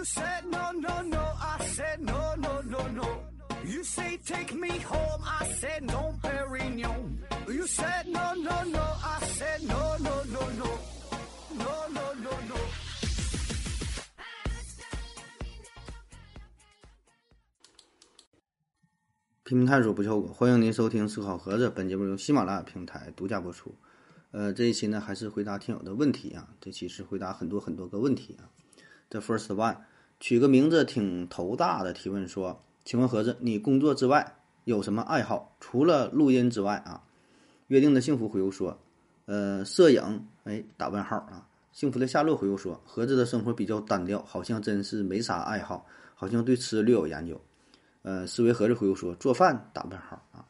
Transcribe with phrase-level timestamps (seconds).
[0.00, 3.20] You said no, no, no, I said no, no, no, no.
[3.66, 7.18] You say take me home, I said no, Perignon.
[7.46, 10.78] You said no, no, no, I said no, no, no, no.
[11.52, 12.56] No, no, no, no.
[19.44, 21.68] 拼命探索不效果，欢迎您收听思考盒子。
[21.68, 23.76] 本节目由喜马拉雅平台独家播出。
[24.30, 28.48] 呃，这一期呢还是回答听友的问题啊，这期是回答很多很多个问题啊。
[29.10, 29.76] The first one，
[30.20, 35.56] 取个名字挺头大的提问说，请问盒子，你工作之外有什么爱好？
[35.58, 37.02] 除了录音之外啊？
[37.68, 38.78] 约定的幸福回复说，
[39.24, 40.26] 呃，摄影。
[40.44, 41.46] 哎，打问号啊。
[41.72, 47.40] 幸福的夏洛回复说，盒子的生活比较单调，好像真是没啥爱好，好像对吃略有研究。
[48.02, 50.44] 呃，思维盒子回复说，做饭打问号啊。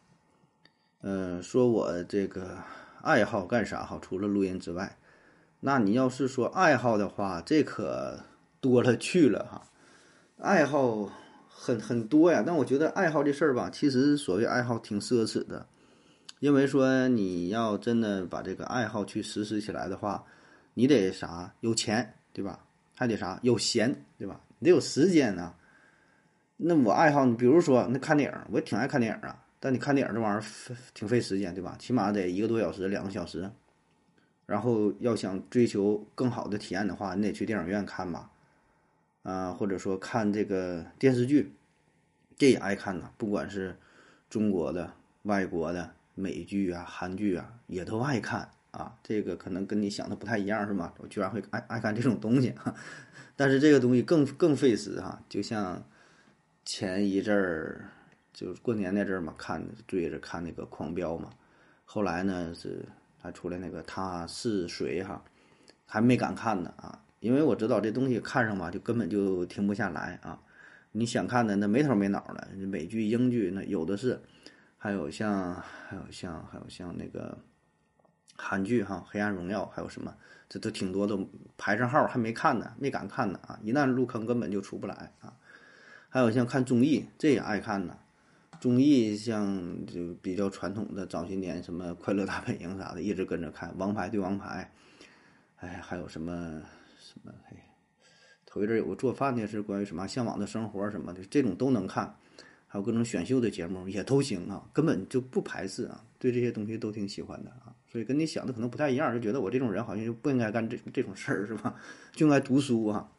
[1.02, 2.58] 呃，说我这个
[3.02, 3.98] 爱好干啥好？
[4.00, 4.98] 除了录音之外，
[5.60, 8.18] 那你要是说爱好的话，这可
[8.60, 9.62] 多了去了哈。
[10.38, 11.10] 爱好
[11.48, 15.66] 很很多呀，但我觉得爱好这事儿吧，其实所谓爱好挺奢侈的，
[16.38, 20.24] 因为说你要真的把这个爱好去实施起来的话，
[20.74, 22.60] 你得啥有钱对吧？
[22.94, 24.40] 还得啥有闲对吧？
[24.58, 25.54] 你得有时间呢。
[26.56, 29.42] 那我爱好，你比如说那看电影，我也挺爱看电影啊。
[29.58, 30.42] 但你看电影这玩意儿
[30.94, 31.76] 挺费时间对吧？
[31.78, 33.50] 起码得一个多小时、两个小时。
[34.46, 38.30] 然后要想追求更好的体验的话，你得去电影院看吧。
[39.22, 41.54] 啊，或者说看这个电视剧，
[42.36, 43.10] 这也爱看呐。
[43.16, 43.76] 不管是
[44.28, 48.96] 中国的、外国的、美剧啊、韩剧啊，也都爱看啊。
[49.02, 50.92] 这个可能跟你想的不太一样是吗？
[50.98, 52.74] 我居然会爱爱看这种东西哈，
[53.36, 55.82] 但是这个东西更更费时哈，就像。
[56.62, 57.88] 前一阵儿
[58.32, 61.30] 就是过年那阵儿嘛，看追着看那个《狂飙》嘛，
[61.84, 62.84] 后来呢是
[63.18, 65.24] 还出来那个他是谁哈，
[65.86, 70.40] 还没敢看呢啊，因为我知道这东西看上吧就根本就停不下来啊，
[70.92, 74.20] 你想看的那没头没脑的美剧、英剧那有的是，
[74.76, 75.54] 还有像
[75.88, 77.38] 还有像还有像那个
[78.34, 80.14] 韩剧哈，《黑暗荣耀》还有什么，
[80.48, 81.28] 这都挺多都
[81.58, 85.34] 排上号还没看呢，没敢看呢啊，一旦入坑根本就出不来啊。
[86.08, 87.96] 还有像看综艺，这也爱看呢。
[88.60, 94.72] 综艺像就比较传统的早些年什么《快乐大本营》啥的，一直跟着看《王牌对王牌》。
[95.64, 96.60] 哎，还有什么
[97.12, 97.32] 什么？
[97.48, 97.56] 嘿，
[98.46, 102.14] 头一阵有个做饭的，是关于什么向往的生活什么的，这种都能看。
[102.72, 107.74] 还有各种选秀的节目也都行啊，根本就不排斥啊，对这些东西都挺喜欢的啊。
[107.90, 111.74] 所以跟你想的可能不太一样，就觉得我这种人好像就不应该干这这种事儿是吧？
[112.12, 113.10] 就应该读书啊，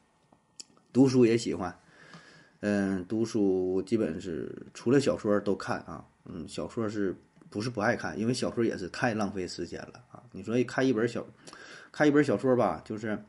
[0.94, 1.78] 读书也喜欢。
[2.62, 6.06] 嗯，读书基本是除了小说都看啊。
[6.24, 7.14] 嗯，小说是
[7.50, 8.18] 不是不爱看？
[8.18, 10.24] 因为小说也是太浪费时间了啊。
[10.32, 11.26] 你说看一本小，
[11.92, 13.22] 看一本小说吧，就是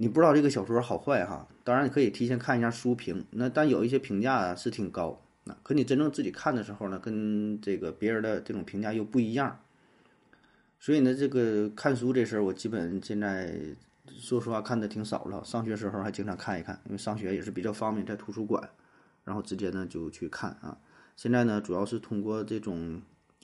[0.00, 1.46] 你不知道这个小说好坏哈。
[1.62, 9.60] 当然你可以提前看一下书评，那但有一些评价是挺高，那可你真正自己看的时候呢，跟这个别人的这种评价又不一样。
[10.78, 13.54] 所以呢，这个看书这事儿，我基本现在。
[14.12, 15.44] 说实话，看的挺少了。
[15.44, 18.68] 上学时候还经常看一看，因为上学也是比较方便，在图书馆，
[19.22, 20.76] 然后直接呢就去看啊。
[21.14, 23.00] 现在呢，主要是通过这种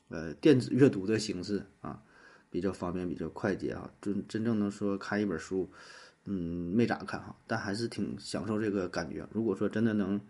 [0.08, 2.02] 呃电子阅读的形式啊，
[2.50, 3.88] 比较方便，比较快捷啊。
[4.02, 5.70] 真真正能说看一本书，
[6.26, 9.26] 嗯，没咋看哈，但还是挺享受这个感觉。
[9.32, 10.20] 如果说真的能，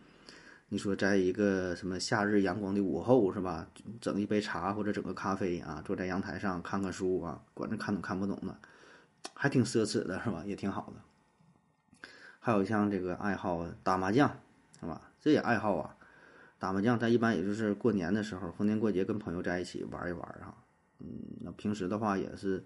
[0.69, 3.67] 你说在一个什么夏日阳光的午后是吧，
[4.01, 8.57] 整一杯茶或者整个咖啡啊，坐在阳台上看看书啊，管着看懂看不懂的。
[9.35, 10.45] 还挺奢侈的，是吧？
[10.47, 12.09] 也挺好的。
[12.39, 14.29] 还有像这个爱好打麻将，
[14.81, 15.11] 是吧？
[15.21, 15.97] 这也爱好啊。
[16.59, 20.55] 打麻将，咱一般也就是过年的时候，逢年过节跟朋友在一起玩一玩哈。
[21.01, 21.07] 嗯，
[21.41, 22.65] 那平时的话也是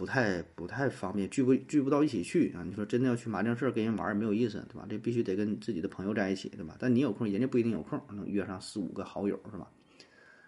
[0.00, 2.64] 不太不太方便，聚不聚不到一起去啊。
[2.64, 4.86] 你说真的要去麻将社跟人玩也没有意思，对吧？
[4.88, 6.74] 这必须得跟自己的朋友在一起，对吧？
[6.78, 9.70] 但你有空，人家不一定有空，能约上四五个好友，是吧？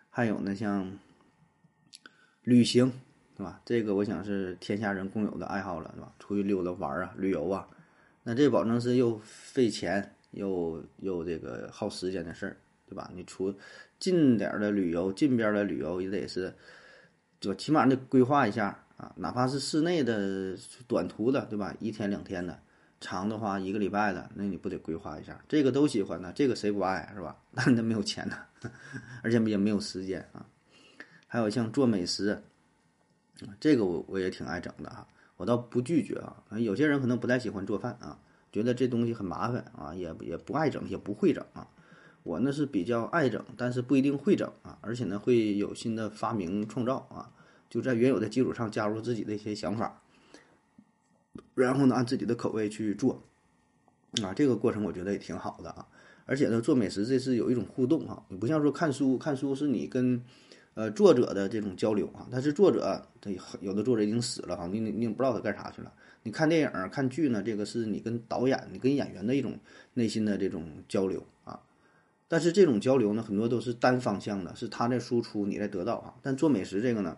[0.09, 0.91] 还有呢，像
[2.45, 2.91] 旅行。
[3.35, 3.61] 是吧？
[3.65, 6.13] 这个我想是天下人共有的爱好了，是吧？
[6.19, 7.67] 出去溜达玩啊，旅游啊，
[8.23, 12.57] 那这保证是又费钱又又这个耗时间的事儿，
[12.87, 13.11] 对吧？
[13.15, 13.53] 你出
[13.99, 16.55] 近点儿的旅游，近边的旅游也得是，
[17.41, 19.13] 就起码得规划一下啊。
[19.17, 20.57] 哪怕是室内的
[20.87, 21.75] 短途的，对吧？
[21.81, 22.59] 一天两天的，
[23.01, 25.43] 长的话一个礼拜的，那你不得规划一下？
[25.49, 27.37] 这个都喜欢呢，这个谁不爱是吧？
[27.53, 28.37] 那那没有钱呢，
[29.23, 30.47] 而且也没有时间啊。
[31.27, 32.43] 还有像做美食。
[33.59, 35.05] 这个我我也挺爱整的哈，
[35.37, 36.37] 我倒不拒绝啊。
[36.59, 38.17] 有些人可能不太喜欢做饭啊，
[38.53, 41.67] 觉得这东西很麻烦啊，也也不爱整，也不会整啊。
[42.23, 47.33] 我呢是比较爱整，但是不一定会整啊，而且呢会有新的发明创造啊，
[47.73, 50.03] 就在原有的基础上加入自己的一些想法，
[51.55, 53.23] 然后呢按自己的口味去做。
[54.23, 55.87] 啊，这个过程我觉得也挺好的啊。
[56.27, 60.23] 而且呢，做美食这是有一种互动哈，你不像说看书，看书是你跟
[60.75, 62.29] 呃作者的这种交流啊。
[62.31, 65.91] 但是作者这有的作者已经死了哈，你你你不知道他干啥去了。
[66.25, 69.59] 你看电影看剧呢，这个是你跟导演、你跟演员的一种
[69.95, 71.59] 内心的这种交流啊。
[72.29, 76.15] 但是这种交流呢，很多都是单方向的，是他在输出，你在得到啊。
[76.23, 77.17] 但做美食这个呢，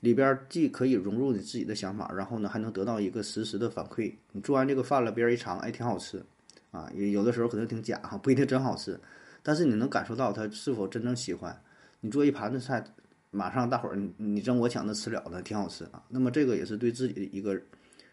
[0.00, 4.14] 里边既可以融入你自己的想法，然后呢还能得到一个实时的反馈。
[4.32, 6.24] 你做完这个饭了，别人一尝，哎，挺好吃。
[6.70, 9.00] 啊，也有的时候可能挺假哈，不一定真好吃，
[9.42, 11.60] 但是你能感受到他是否真正喜欢。
[12.00, 12.84] 你做一盘子菜，
[13.32, 16.04] 马上大伙儿你争我抢的吃了的，挺好吃啊。
[16.10, 17.60] 那么这个也是对自己的一个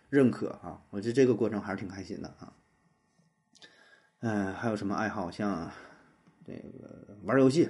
[0.10, 2.52] 认可啊，我觉得这个过程还是挺开心的啊。
[4.22, 5.30] 嗯，还有什么爱好？
[5.30, 5.72] 像
[6.44, 7.70] 这个玩游戏，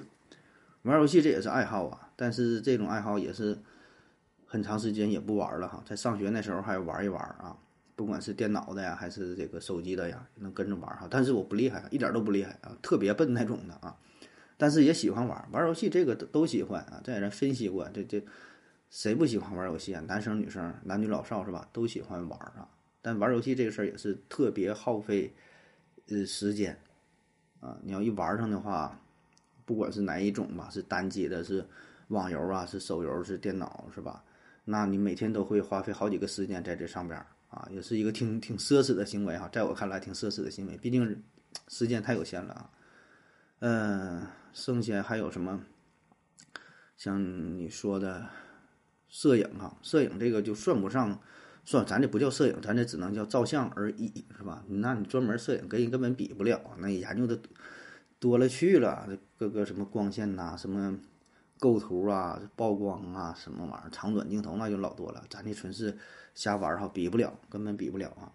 [0.84, 3.60] 玩游戏这也是爱好啊，但是这种爱好也是
[4.48, 5.84] 很长时间也不玩了哈。
[5.86, 7.56] 在上学那时候还玩一玩啊。
[7.96, 11.08] 不管是电脑的呀，还是这个手机的呀，能跟着玩哈。
[11.10, 13.98] 但是我不厉害，一点都不厉害啊，特别笨那种的啊。
[14.56, 17.02] 但是也喜欢玩，玩游戏这个都都喜欢啊。
[17.04, 18.24] 这人分析过，这这
[18.92, 20.04] 谁不喜欢玩游戏啊？
[20.08, 21.68] 男生女生、男女老少是吧？
[21.74, 22.70] 都喜欢玩啊。
[23.02, 25.34] 但玩游戏这个事儿也是特别耗费
[26.10, 26.80] 呃时间
[27.62, 27.80] 啊。
[27.82, 29.00] 你要一玩上的话，
[29.66, 31.66] 不管是哪一种吧，是单机的，是
[32.10, 34.24] 网游啊，是手游，是电脑是吧？
[34.70, 37.20] 那你每天都会花费好几个时间在这上边。
[37.50, 41.24] 啊，也是一个挺挺奢侈的行为哈，在我看来挺奢侈的行为，毕竟
[41.70, 42.70] 时间太有限了啊。
[43.60, 45.64] 嗯，剩下还有什么？
[46.98, 47.24] 像
[47.58, 48.28] 你说的
[49.08, 51.18] 摄影哈，摄影这个就算不上，
[51.64, 54.62] 算咱这不叫摄影，咱这只能叫照相而已，是吧？
[54.68, 57.40] 那你专门摄影跟人根本比不了，那研究的
[58.20, 61.00] 多了去了，各个什么光线呐，什么
[61.60, 65.98] 构图啊，曝光啊，什么玩意儿，长短镜头那就老多了，咱这纯是。
[66.36, 68.32] 瞎玩哈，比不了，根本比不了啊！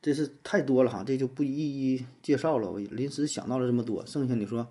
[0.00, 2.68] 这是太多了哈，这就不一一介绍了。
[2.68, 4.68] 我临时想到了这么多，剩下你说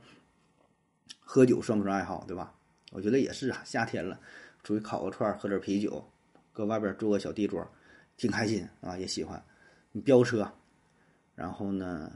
[1.22, 2.54] 喝酒算不算爱好，对吧？
[2.92, 4.20] 我觉得也是啊，夏天了，
[4.64, 6.06] 出去烤个串，喝点啤酒，
[6.52, 7.66] 搁外边做个小地桌，
[8.18, 9.42] 挺开心啊，也喜欢。
[9.94, 10.52] 你飙车，
[11.36, 12.12] 然后呢，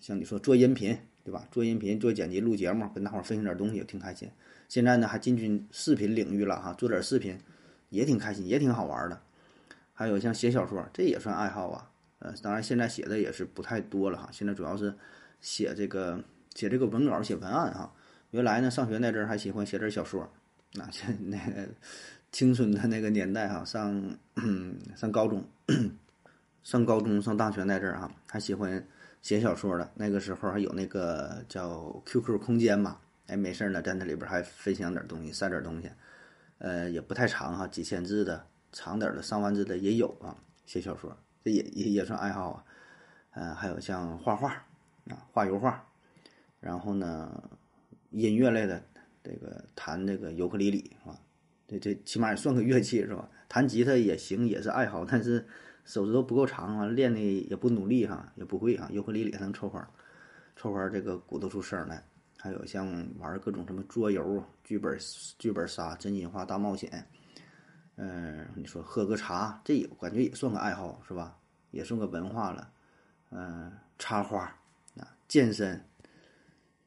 [0.00, 0.98] 像你说做音频，
[1.28, 1.46] 对吧？
[1.52, 4.30] 做音频、做剪辑、录节目，跟大伙儿分享点东西，挺开心。
[4.66, 7.38] 现在呢，还进军视频领域了哈，做点视频
[7.90, 9.20] 也挺开心，也挺好玩的。
[9.92, 11.90] 还有像写小说，这也算爱好啊。
[12.20, 14.30] 呃，当然现在写的也是不太多了哈。
[14.32, 14.94] 现在主要是
[15.42, 16.18] 写这个
[16.54, 17.92] 写这个文稿、写文案哈。
[18.30, 20.26] 原来呢，上学那阵儿还喜欢写点小说，
[20.72, 20.88] 那
[21.28, 21.68] 那个
[22.32, 24.16] 青春的那个年代哈，上
[24.96, 25.44] 上高中、
[26.64, 28.82] 上高中、上大学那阵儿哈，还喜欢
[29.22, 29.90] 写小说的。
[29.94, 35.90] 那个时候还有那个叫 QQ 空间嘛，哎，没事儿呢，在那里边还分享点东西，晒点东西，
[36.58, 38.46] 呃，也不太长哈，几千字的。
[38.70, 40.36] 长点的上万字的也有啊，
[40.66, 42.64] 写小说这也也也算爱好啊，
[43.30, 44.50] 嗯，还有像画画
[45.08, 45.82] 啊，画油画，
[46.60, 47.50] 然后呢，
[48.10, 48.82] 音乐类的
[49.24, 51.16] 这个弹这个尤克里里啊，
[51.66, 53.26] 这这起码也算个乐器是吧？
[53.48, 55.48] 弹吉他也行，也是爱好，但是
[55.88, 59.82] 手指头不够长啊，练的也不努力哈，也不会啊，尤克里里还能凑合，
[60.54, 62.04] 凑合这个鼓捣出声来。
[62.36, 62.86] 还有像
[63.18, 64.96] 玩各种什么桌游、剧本、
[65.38, 67.08] 剧本杀、真心话大冒险。
[67.96, 71.38] 嗯，你说喝个茶，这也感觉也算个爱好是吧？
[71.70, 72.70] 也算个文化了。
[73.30, 74.44] 嗯，插花
[74.98, 75.82] 啊，健身，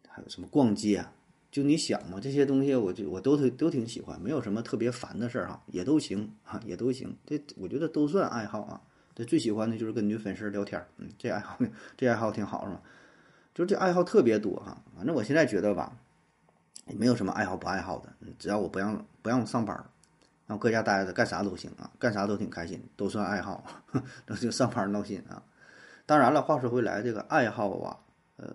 [0.08, 1.04] 还有什么逛街，
[1.50, 7.18] 就你想嘛，这些东西我就我都都挺喜欢，没有什么特别烦的事儿哈，也都行哈，也都行。
[7.26, 8.80] 这我觉得都算爱好啊。
[9.14, 11.58] 这最喜欢的就是跟女粉丝聊天，嗯，这爱好
[11.98, 12.82] 这爱好挺好是吧？
[13.54, 14.82] 就是这爱好特别多哈。
[14.96, 15.92] 反正我现在觉得吧，
[16.88, 19.76] 也没有什么爱好不爱好的，只要我不让不让我上班。
[20.48, 23.64] 然后搁家待着干啥都行啊，干啥都挺开心，都算爱好，
[24.28, 25.42] 那就上班闹心啊。
[26.06, 27.98] 当然了，话说回来，这个爱好啊，
[28.36, 28.54] 呃，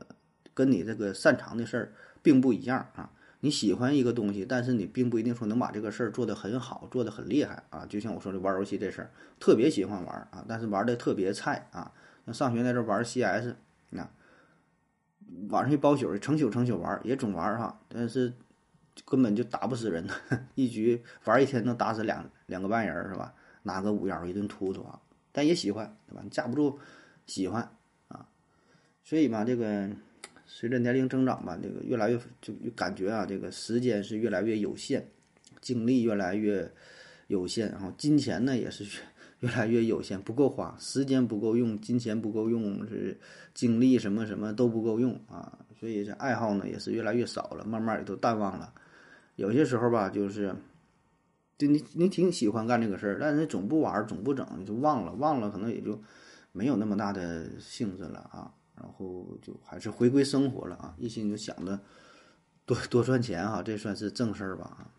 [0.53, 3.11] 跟你这个擅长的事儿并不一样啊。
[3.47, 7.87] 你喜欢一个东西，但是你并不一定说能把这个事儿做得很好，做得很厉害啊。
[7.87, 11.93] 就像我说的玩游戏这事儿，特别喜欢玩啊，但是玩的特别菜啊。
[12.25, 13.55] 那上学那阵玩 CS，
[13.91, 14.11] 那
[15.51, 18.33] 晚上一包宿，成宿成宿玩，也总玩哈，但是。
[19.05, 20.09] 根本就打不死人，
[20.57, 23.35] 一局玩一天能打死两两个半人是吧？
[23.65, 24.99] 拿个五幺一顿突突啊！
[25.33, 26.25] 但也喜欢，对吧？
[26.31, 26.79] 架不住
[27.27, 27.71] 喜欢
[28.09, 28.27] 啊！
[29.05, 29.91] 所以嘛，这个
[30.47, 35.09] 随着年龄增长吧，这个越来越就感觉啊，这个时间是越来越有限，
[35.61, 36.71] 精力越来越
[37.27, 38.85] 有限，然后金钱呢也是
[39.41, 43.19] 越来越有限，不够花，时间不够用，金钱不够用，是
[43.53, 45.59] 精力什么什么都不够用啊！
[45.79, 48.73] 所以这爱好呢也是越来越少了，慢慢也都淡忘了。
[49.35, 50.55] 有些时候吧，就是，
[51.59, 56.01] 就你你挺喜欢干这个事儿，但是总不玩，总不整，就忘了，忘了，可能也就
[56.53, 61.79] 没有那么大的兴致了啊，然后就还是回归生活了啊，一心就想着
[62.65, 64.91] 多多赚钱哈，这算是正事儿吧啊。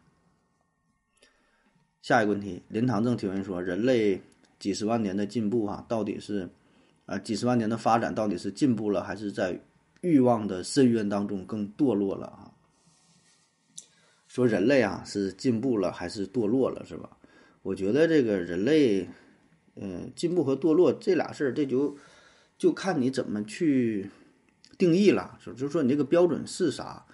[2.02, 4.22] 下一个问题，林堂正提问说：人类
[4.60, 6.50] 几十万年的进步啊，到底是
[7.06, 9.60] 啊几十万年的发展到底是进步了，还是在
[10.02, 12.52] 欲望的深渊当中更堕落了啊？
[14.28, 17.18] 说人类啊是进步了还是堕落了，是吧？
[17.64, 19.08] 我觉得这个人类，
[19.76, 21.98] 嗯，进步和堕落这俩事儿，这就
[22.58, 24.10] 就看你怎么去
[24.78, 27.06] 定义了，就就说你这个标准是啥。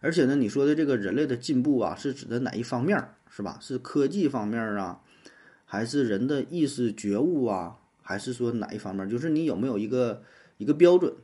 [0.00, 3.58] 而且呢，你说的这个人类的进步啊，是指的哪一方面儿，是吧？
[3.60, 5.00] 是科技方面啊，
[5.64, 9.08] 还是人的意识觉悟啊，还是说哪一方面？
[9.08, 10.22] 就是你有没有一个
[10.58, 11.14] 一个标准？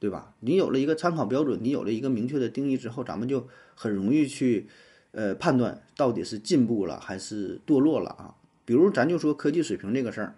[0.00, 0.34] 对吧？
[0.40, 4.66] 你有了一个参考标准，你有了一个明确的定义之后，咱们就很容易去，
[5.12, 8.34] 呃，判断到底是进步了还是堕落了啊。
[8.66, 10.36] 比如咱就说科技水平这个事儿，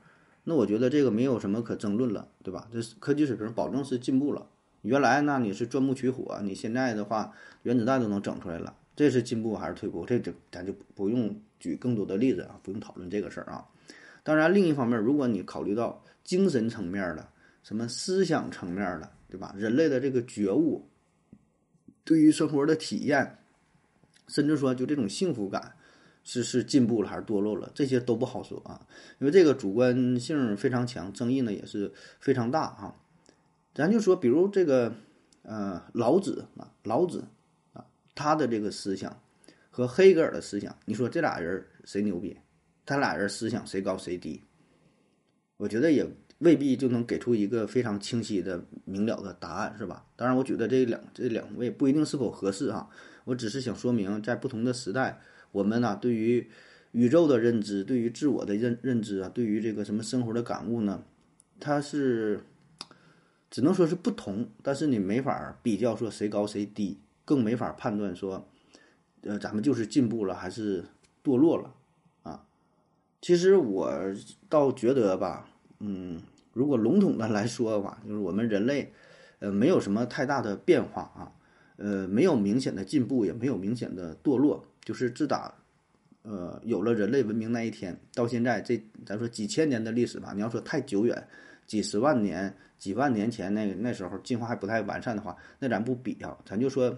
[0.49, 2.69] 那我觉得这个没有什么可争论了，对吧？
[2.73, 4.47] 这科技水平保证是进步了。
[4.83, 7.33] 原来那你是钻木取火，你现在的话
[7.65, 10.07] 原子弹都能整出来了，这是进步还是退步？
[10.07, 13.67] 这这咱就不用举更多的例子啊，不用讨论这个事儿啊。
[14.23, 17.29] 当然，另一方面，如果你考虑到精神层面的、
[17.63, 19.11] 什么思想层面的。
[19.29, 19.53] 对吧？
[19.59, 20.87] 人类的这个觉悟，
[22.05, 23.39] 对于生活的体验，
[24.29, 25.75] 甚至说就这种幸福感，
[26.27, 27.71] 是是进步了还是堕落了？
[27.73, 28.87] 这些都不好说啊，
[29.21, 32.97] 因为这个主观性非常强，争议呢也是非常大啊。
[33.73, 34.93] 咱就说，比如这个
[35.43, 37.25] 呃老子啊，老子
[37.73, 39.23] 啊，他的这个思想
[39.71, 42.37] 和黑格尔的思想，你说这俩人谁牛逼？
[42.85, 44.43] 他俩人思想谁高谁低？
[45.57, 46.07] 我觉得也。
[46.41, 50.05] 未必就能给出一个非常清晰的、明了的答案，是吧？
[50.17, 52.91] 当然，我觉得这两这两位不一定是否合适哈。
[53.25, 55.19] 我只是想说明，在不同的时代，
[55.57, 56.51] 我们呢对于
[56.93, 61.03] 宇宙的认知、对于自我的认认知啊、对于这个什么生活的感悟呢，
[61.59, 62.41] 它是
[63.51, 68.47] 只能说是不同，但是你没法比较说谁高谁低，更没法判断说，
[69.23, 70.85] 呃，咱们就是进步了还是
[71.25, 71.75] 堕落了
[72.23, 72.45] 啊。
[73.23, 73.91] 其实我
[74.49, 75.49] 倒觉得吧。
[75.79, 76.21] 嗯，
[76.53, 78.93] 如果笼统的来说的话，就是我们人类，
[79.41, 81.33] 呃，没有什么太大的变化啊，
[81.77, 85.53] 呃，没有明显的进步，也没有明显的堕落，就是自打，
[86.23, 91.29] 呃，有了人类文明那一天到现在，这咱说几千年的历史吧，你要说太久远，
[91.67, 96.97] 几十万年、几万年前那那时候进化还不太完善的话，那咱不比啊，咱就说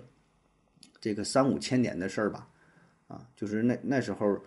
[1.00, 2.49] 这个三五千年的事儿吧，
[3.09, 4.38] 啊，就是那那时候。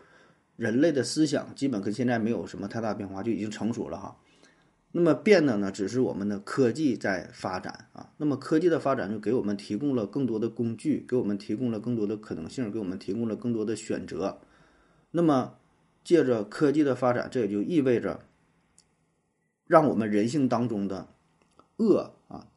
[0.57, 4.15] 人类的思想基本跟现在没有什么太大变化，就已经成熟了哈。
[4.93, 8.11] 那么变的呢，只是我们的科技在发展啊。
[8.17, 14.39] 那么科技的发展就给我们提供了更多的工具，给我们提供了更多的可能性，给我们提供了更多的选择。
[15.11, 15.55] 那么
[16.03, 18.25] 借着科技的发展，这也就意味着
[19.65, 21.07] 让我们人性当中的
[21.77, 22.47] 恶啊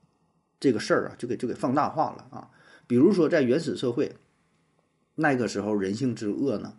[0.58, 2.50] 这个事儿啊，就给就给放大化了啊。
[2.86, 4.16] 比如说在原始社会，
[5.14, 6.74] 那个时候人性之恶呢？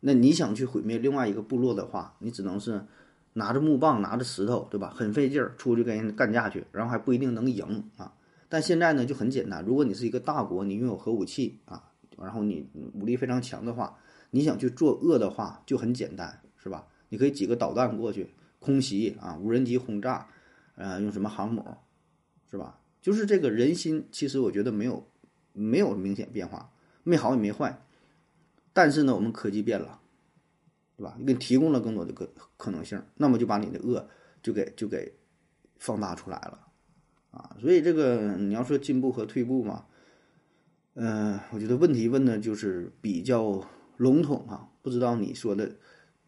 [0.00, 2.86] 那你想去毁灭另外一个部落的话，你只能是
[3.38, 4.92] 拿着木棒、拿着石头，对吧？
[4.94, 8.12] 很费劲儿出去跟人干架去，然后还不一定能赢啊。
[8.48, 11.84] 但现在呢就很简单，如果你是一个大国，你拥有核武器啊，
[12.18, 13.96] 然后你武力非常强的话，
[14.30, 16.86] 你想去作恶的话就很简单，是吧？
[17.08, 20.26] 你可以几个导弹过去空袭啊，无人机轰炸，
[20.74, 21.64] 呃，用什么航母，
[22.50, 22.80] 是吧？
[23.00, 25.06] 就是这个人心，其实我觉得没有
[25.52, 26.70] 没有明显变化，
[27.04, 27.80] 没好也没坏。
[28.72, 29.97] 但是呢，我们科技变了，
[30.98, 31.14] 对吧？
[31.16, 34.06] 你给提供了更多的可可能性，那么就把你的恶
[34.42, 35.14] 就给就给
[35.78, 36.66] 放大出来了，
[37.30, 37.56] 啊！
[37.60, 39.84] 所以这个你要说进步和退步嘛，
[40.94, 43.64] 嗯，我觉得问题问的就是比较
[43.96, 45.70] 笼统啊，不知道你说的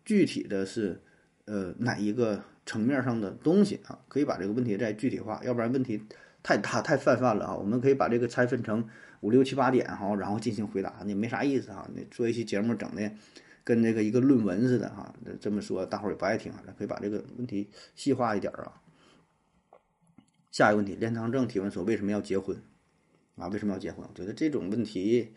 [0.05, 1.03] 具体的是
[1.47, 3.99] 呃哪一个层面上的东西啊？
[4.07, 6.00] 可以把这个问题再具体化，要不然问题
[6.45, 7.57] 太大太泛泛了啊！
[7.57, 8.89] 我们可以把这个拆分成。
[9.23, 11.87] 五六七八点哈，然后进行回答，那没啥意思哈。
[11.95, 13.12] 你做一期节目整的
[13.64, 18.81] 跟那个一个论文似的哈，这么说大伙儿也不爱听咱可以把这个问题细化一点啊。
[20.50, 22.61] 下一个问题，连堂正提问说为什么要结婚
[23.37, 23.47] 啊？
[23.49, 24.05] 为什么要结婚？
[24.09, 25.29] 我觉得这种问题，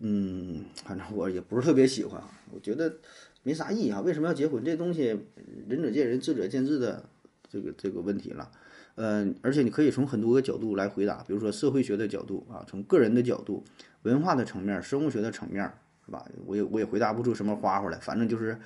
[0.00, 2.22] 嗯，反正我也不是特别喜欢。
[2.52, 2.98] 我觉得
[3.42, 4.02] 没啥意义啊。
[4.02, 4.62] 为什么要结婚？
[4.62, 5.18] 这东西
[5.66, 7.08] 仁者见仁，智者见智的
[7.48, 8.50] 这个这个问题了。
[8.96, 13.64] 嗯，而且你可以从很多个角度来回答，比如说社会学的角度啊，从个人的角度、
[14.02, 15.72] 文化的层面、生物学的层面，
[16.06, 16.24] 是吧？
[16.46, 18.58] 我也我也回答不出什么花花来，反正就是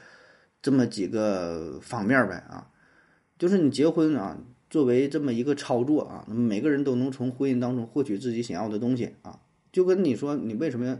[0.61, 2.69] 这么几个方面呗啊。
[3.39, 4.37] 就是你结婚啊，
[4.69, 9.39] 作为这么一个操作啊，那么每个人都能从婚姻当中获取自己想要的东西啊。
[9.71, 10.99] 就跟你说，你为什么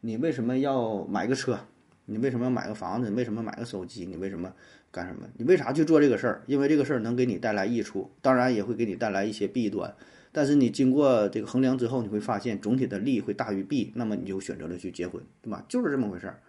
[0.00, 1.58] 你为什么要买个车？
[2.06, 3.08] 你为什么要买个房子？
[3.08, 4.04] 你为什么买个手机？
[4.06, 4.52] 你为什么
[4.90, 5.28] 干什么？
[5.36, 6.42] 你为啥去做这个事儿？
[6.46, 9.94] 因为这个事儿能给你带来益处，当然也会给你带来一些弊端。
[10.32, 15.64] 但是你经过这个衡量之后，你会发现总体的利会大于弊，那么你就选择了去结婚，对吧？
[15.68, 16.40] 就是这么回事儿。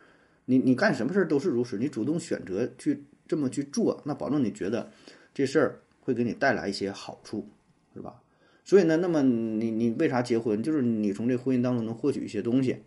[0.46, 4.92] 你你干什么事儿都是如此，你主动选择去这么去做，那保证你觉得
[5.34, 7.48] 这事儿会给你带来一些好处，
[7.94, 8.22] 是吧？
[8.64, 10.62] 所以呢，那么你你为啥结婚？
[10.62, 12.84] 就是你从这婚姻当中能获取一些东西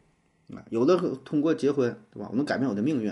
[0.52, 0.64] 啊。
[0.70, 2.28] 有的通过结婚，对吧？
[2.30, 3.10] 我能改变我的命运，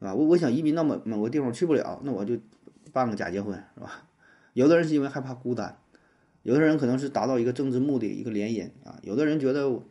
[0.00, 2.36] 啊，我我想移民到某某个地方去不了，那我就
[2.92, 4.06] 办个假结婚，是吧？
[4.52, 5.78] 有的人是因为害怕孤单。
[6.46, 8.96] 有的人可能是达到一个政治目的，一个联姻啊。
[9.02, 9.82] 有的人觉得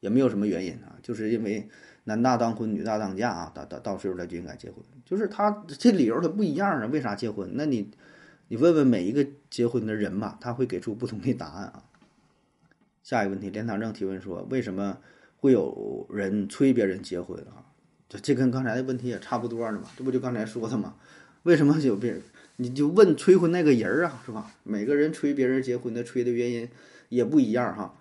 [0.00, 1.66] 也没有什么原因啊，就是因为
[2.04, 4.84] 男大当婚，女大当嫁啊，到到到岁数了就应该结婚。
[5.06, 7.52] 就是他这理由他不一样啊，为啥结婚？
[7.54, 7.90] 那你
[8.48, 11.84] 你问问每一个结婚的人吧，他会给出不同的答案啊。
[13.02, 14.98] 下一个问题，连堂正提问说，为什么
[15.38, 17.64] 会有人催别人结婚啊？
[18.10, 20.96] 这这跟刚才的问题也差不多的嘛，这不就刚才说的吗？
[21.44, 22.20] 为什么有别人？
[22.56, 24.50] 你就问催婚那个人儿啊，是吧？
[24.62, 26.68] 每个人催别人结婚的催的原因
[27.10, 27.94] 也不一样哈。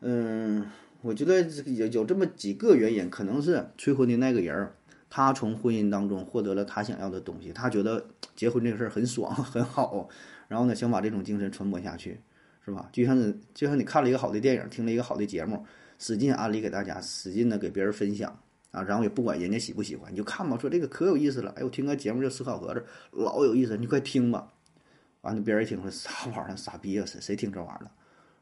[0.00, 0.64] 嗯，
[1.02, 4.72] 我觉得有有这么几个原因，可能是催婚的那个人儿，
[5.10, 8.04] 他从婚姻当中获得了他想要的东西，他觉得
[8.36, 10.08] 结婚这个事儿很爽 很好，
[10.46, 12.20] 然后呢，想把这种精神传播下去，
[12.64, 12.88] 是吧？
[12.92, 15.64] 就像是就像你看了一个好的电影，听了一个好的节目，
[15.98, 18.38] 使劲安利给大家，使劲的给别人分享。
[18.76, 20.58] 啊，然后也不管人家喜不喜欢，你就看吧。
[20.58, 22.80] 说这个可有意思了，哎，我听个节目叫《思考盒子》，
[23.12, 24.52] 老有意思，你快听吧。
[25.22, 27.90] 完了，别人一听说啥玩意儿，傻逼啊，谁谁听这玩意儿了，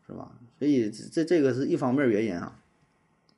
[0.08, 0.32] 是吧？
[0.58, 2.60] 所以这这个是一方面原因啊，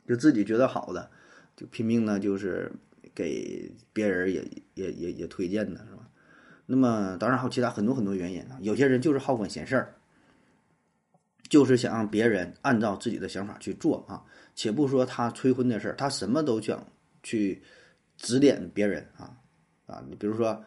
[0.09, 1.11] 就自己觉得好的，
[1.55, 2.73] 就拼命呢，就是
[3.15, 6.09] 给别人也也也也推荐的是吧？
[6.65, 8.59] 那么当然还有其他很多很多原因啊。
[8.63, 9.96] 有些人就是好管闲事儿，
[11.49, 14.23] 就是想让别人按照自己的想法去做啊。
[14.55, 16.83] 且不说他催婚的事儿，他什么都想
[17.23, 17.63] 去
[18.17, 19.37] 指点别人啊
[19.87, 20.03] 啊！
[20.09, 20.65] 你比如说，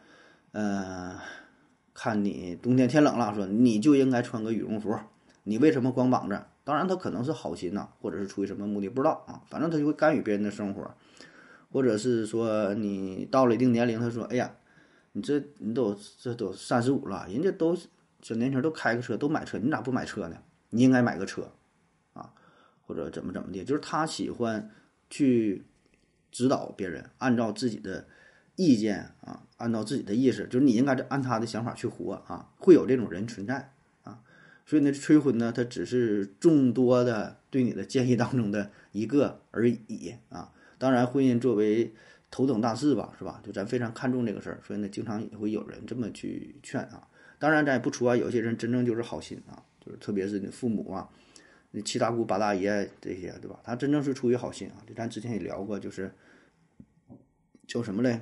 [0.51, 1.19] 呃，
[1.93, 4.95] 看你冬天天冷了，说你就应该穿个羽绒服，
[5.43, 6.39] 你为什么光膀子？
[6.63, 10.87] 当然他可能是好心呐，或者是出于什么目的不知道啊，反正他就会干预别人的生活，
[11.71, 14.53] 或者是说你到了一定年龄，他说：“哎呀，
[15.13, 17.75] 你这你都这都三十五了，人家都
[18.21, 20.37] 小年轻都开个车都买车，你咋不买车呢？
[20.69, 21.51] 你应该买个车。”
[22.13, 22.33] 啊
[22.85, 24.71] 或者怎么怎么的，就是他喜欢
[25.11, 25.63] 去
[26.31, 28.07] 指导别人，按照自己的
[28.55, 33.71] 意见啊，按照自己的意思，就是你应该按他的想法去活啊，会有这种人存在
[34.03, 34.21] 啊。
[34.65, 40.51] 所以呢，催婚呢，它只是众多的对你的建议当中的一个而已啊。
[40.79, 41.93] 当然，婚姻作为
[42.31, 43.39] 头等大事吧，是吧？
[43.45, 47.07] 就咱非常看重这个事儿，所以呢，经常也会有人这么去劝啊。
[47.37, 49.61] 当然，咱也不除外，有些人真正就是好心啊，
[49.97, 51.09] 特别是你父母啊。
[51.71, 53.59] 那七大姑八大爷这些，对吧？
[53.63, 54.81] 他真正是出于好心啊！
[54.95, 56.11] 咱之前也聊过，就是
[57.67, 58.21] 叫什么嘞？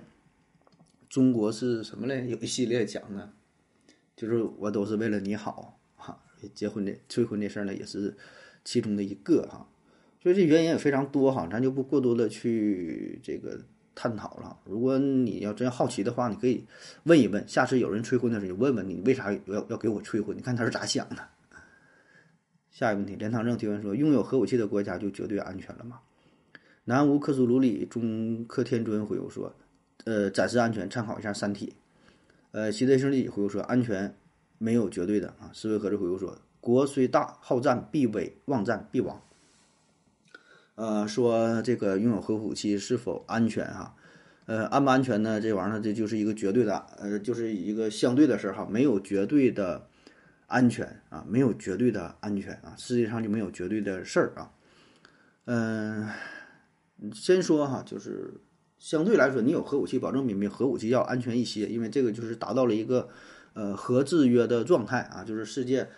[1.08, 2.28] 中国是什么嘞？
[2.28, 3.32] 有一系列讲的，
[4.18, 6.22] 就是我都是为了你好哈。
[6.54, 8.18] 结婚的催婚这事儿呢，也是
[8.66, 9.66] 其中的一个哈。
[10.22, 13.58] 所以这原因也非常多哈，咱就不过多的去这个
[13.96, 14.60] 探讨了。
[14.66, 16.66] 如果你要真好奇的话，你可以
[17.04, 20.36] 问一问，下次有人催婚的时候，你问问你为啥要要给我催婚？
[20.36, 21.30] 你看他是咋想的？
[22.78, 25.98] 下一个问题，连堂正提问说：“拥有核武器的国家就绝对安全了吗？”
[26.86, 29.52] 南无克苏鲁里中克天尊回复说
[30.06, 31.66] ：“呃，暂时安全，参考一下《三体》。”
[32.54, 34.16] 呃，西德胜利回复说：“安全
[34.60, 39.20] 没有绝对的啊。”思维盒子回复说：“国虽大，好战必危，忘战必亡。”
[40.76, 43.66] 呃，说这个拥有核武器是否安全？
[43.66, 43.96] 哈，
[44.46, 45.42] 呃，安不安全呢？
[45.42, 49.88] 这玩意儿这就是一个绝对的，呃，就是一个相对的事儿哈，没有绝对的。
[50.48, 54.52] 安全啊，没有绝对的安全啊，世界上就没有绝对的事儿啊。
[55.44, 56.10] 嗯，
[57.14, 58.34] 先说哈，就是
[58.80, 63.10] 相对来说，你有核武器，保证比没核武器要安全一些，因为这个就是达到了一个
[63.54, 65.24] 呃核制约的状态啊。
[65.24, 65.90] 就是世界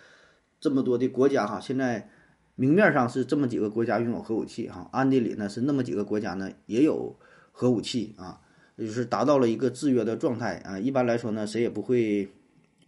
[0.60, 2.10] 这么多的国家哈，现在
[2.56, 7.16] 明面上是这么几个国家拥有核武器哈，暗地里呢是那么几个国家呢也有
[7.52, 8.40] 核武器啊，
[8.76, 10.76] 就是达到了一个制约的状态啊。
[10.76, 12.28] 一般来说呢，谁也不会。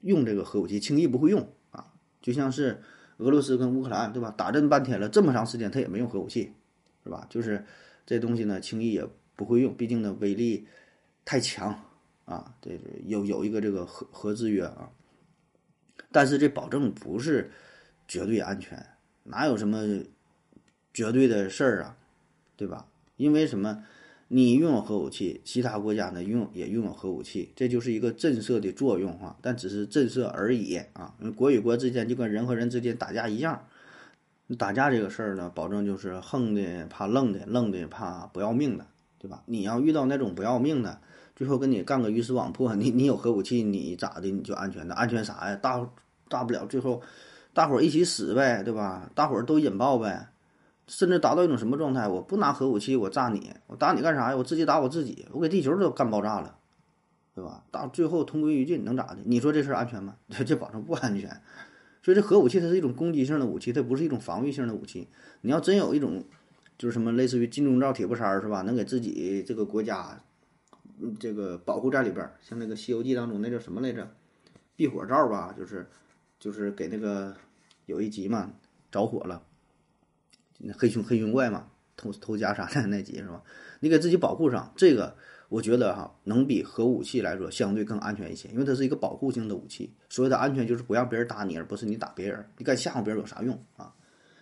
[0.03, 2.83] 用这个核武器轻易不会用啊，就像是
[3.17, 4.33] 俄罗斯跟乌克兰，对吧？
[4.37, 6.53] 打这么半天了，这么长时间他也没用核武器，
[7.03, 7.27] 是吧？
[7.31, 7.65] 就是
[8.05, 10.67] 这东西呢，轻易也不会用，毕竟呢威力
[11.25, 11.83] 太强
[12.25, 14.91] 啊，这有有一个这个核核制约啊。
[16.11, 17.51] 但是这保证不是
[18.07, 18.87] 绝对安全，
[19.25, 20.03] 哪有什么
[20.93, 21.97] 绝对的事儿啊，
[22.57, 22.87] 对吧？
[23.17, 23.85] 因为什么？
[24.35, 31.15] 你拥有核武器，其他国家呢拥也拥有核武器，这就是一个震慑的作用哈，但只是震慑而已啊。
[31.37, 33.67] 国与国之间就跟人和人之间打架一样，
[34.57, 38.87] 打架这个事儿呢，保证就是横的怕愣的，愣的怕不要命的，
[39.19, 39.43] 对吧？
[39.45, 40.99] 你要遇到那种不要命的，
[41.37, 44.31] 最后跟你干个鱼死网破，你你有核武器，你咋的？
[44.31, 44.95] 你就安全的？
[44.95, 45.57] 安全啥呀？
[45.57, 45.87] 大
[46.31, 47.03] 大不了最后
[47.53, 49.11] 大伙儿一起死呗，对吧？
[49.15, 50.29] 大伙儿都引爆呗，
[50.87, 52.09] 甚至达到一种什么状态？
[52.09, 54.37] 我不拿核武器，我炸你，我打你干啥呀？
[54.37, 56.59] 我自己打我自己，我给地球都干爆炸了，
[57.35, 57.65] 对吧？
[57.71, 59.19] 到最后同归于尽，能咋的？
[59.25, 60.17] 你说这事儿安全吗？
[60.29, 61.31] 这这保证不安全。
[62.03, 65.09] 所以这核武器它是一种攻击性的武器，它不是一种防御性的武器。
[65.43, 66.25] 你要真有一种，
[66.77, 68.63] 就是什么类似于金钟罩铁布衫儿是吧？
[68.63, 70.21] 能给自己这个国家，
[71.21, 72.35] 这个保护在里边儿。
[72.43, 74.11] 像那个《西游记》当中那叫什么来着？
[74.75, 75.89] 避火罩吧，就是
[76.41, 77.37] 就是给那个
[77.87, 78.51] 有一集嘛，
[78.91, 79.41] 着火了，
[80.77, 83.43] 黑熊黑熊怪嘛，偷偷家啥的那集是吧？
[83.81, 85.17] 你给自己保护上这个。
[85.49, 89.93] 我觉得哈，能比核武器来说相对更安全一些，因为它是一个保护性的武器。
[90.09, 92.43] 所谓的安全就是不让别人打你，而不是你打别人。
[92.57, 93.93] 你敢吓唬别人有啥用啊？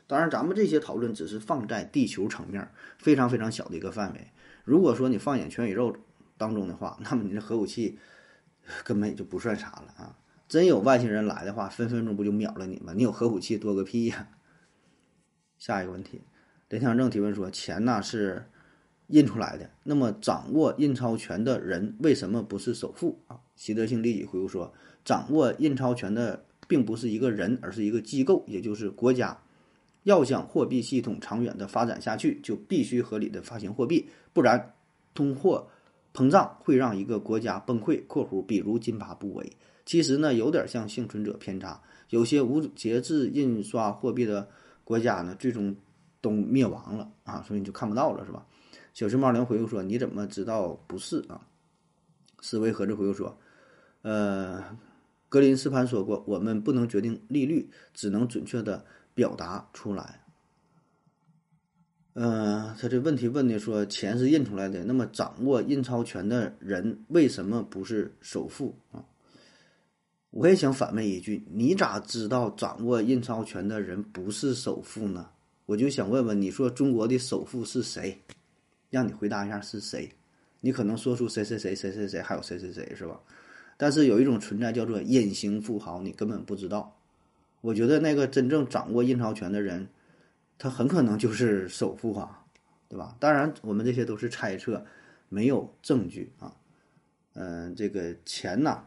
[0.06, 2.64] 当然，咱们这些讨论只是放在地球层面，
[2.96, 4.20] 非常非常小的一个范围。
[4.62, 5.96] 如果说你放眼全宇宙
[6.38, 7.98] 当中的话，那么你这核武器
[8.84, 10.16] 根本也就不算啥了啊！
[10.48, 12.92] 真有外星人来的话，分分钟不就秒了你吗？
[12.94, 14.28] 你有核武器多个屁呀！
[15.60, 16.20] 下一个问题，
[16.70, 18.42] 林强正提问说：钱呐是？
[19.12, 23.36] 印出来的，那么掌握印钞权的人为什么不是首富啊？
[23.56, 24.72] 习德性立即回复说，
[25.04, 29.36] 掌握印钞权的并不是一个人，而是一个机构，也就是国家。
[30.04, 34.74] 要想货币系统长远的发展下去，就必须合理的发行货币，不然
[35.12, 35.66] 通货
[36.14, 38.00] 膨胀会让一个国家崩溃。
[38.06, 39.52] （括弧比如津巴布韦）
[39.84, 44.48] 其实呢，有点像幸存者偏差，有些无节制印刷货币的
[44.90, 45.72] 国家呢，最终
[46.20, 48.44] 都灭亡了啊，所以你就看不到了，是吧？
[48.92, 51.40] 小熊猫零回复说：“你怎么知道不是啊？”
[52.42, 53.38] 思维盒子回复说
[54.02, 54.76] ：“呃，
[55.28, 60.20] 格林斯潘说过，我们不能决定利率，只能准确的表达出来。”
[62.14, 69.04] 嗯，他这问题问的说：“钱是印出来的，那么掌握印钞权的人为什么不是首富啊？”
[70.30, 75.30] 我也想反问一句：“你咋知道掌握印钞权的人不是首富呢？”
[75.66, 78.20] 我就想问问你说：“中国的首富是谁？”
[78.90, 80.12] 让你回答一下是谁？
[80.60, 83.20] 你可能说出谁谁谁谁谁谁，还有谁谁谁是吧？
[83.76, 86.96] 但是有一种存在叫做隐形富豪，你根本不知道。
[87.60, 89.88] 我觉得那个真正掌握印钞权的人，
[90.58, 92.44] 他很可能就是首富啊，
[92.88, 93.16] 对吧？
[93.18, 94.84] 当然，我们这些都是猜测，
[95.28, 96.54] 没有证据啊。
[97.34, 98.84] 嗯，这个钱呐，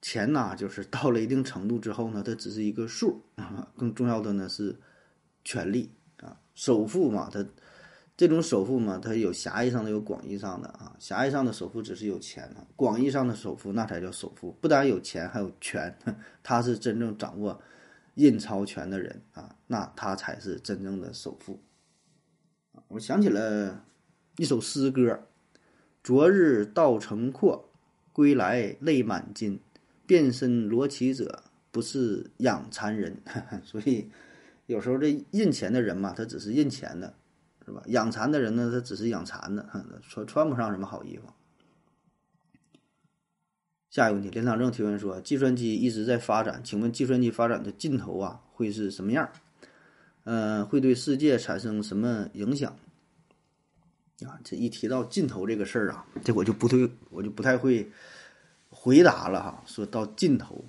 [0.00, 3.68] 钱呐，就是到了一定程度之后呢，它只是一个数啊。
[3.76, 4.76] 更重要的呢是
[5.44, 7.44] 权力啊，首富嘛，他。
[8.16, 10.92] 这种首富嘛，它有狭义上的，有广义上的啊。
[10.98, 15.96] 狭义上的首富只是有钱啊，广义上的首富那才叫首富，不但有钱，还有权，
[16.42, 17.62] 他是真正掌握
[18.16, 21.60] 印钞权的人啊，那他才是真正的首富。
[22.88, 23.84] 我想起了
[24.36, 25.28] 一首诗歌
[26.02, 27.68] ：“昨日稻城阔，
[28.12, 29.60] 归来泪满襟。
[30.08, 33.16] 变身罗绮者，不是养蚕人。
[33.62, 34.10] ”所以
[34.66, 37.14] 有时候这印钱的人嘛，他只是印钱的。
[37.66, 37.82] 是吧？
[37.88, 39.68] 养蚕的人呢，他只是养蚕的，
[40.00, 41.24] 穿穿不上什么好衣服。
[43.90, 49.30] 下一个问题，连长正提问说：计算机一直在发展，请问计算机发展的尽头啊会是什么样？
[50.24, 52.74] 嗯，会对世界产生什么影响？
[54.24, 57.86] 啊，这一提到尽头这个事儿啊，这我就不对，我就不太会
[58.70, 59.62] 回答了哈。
[59.66, 60.64] 说到尽头。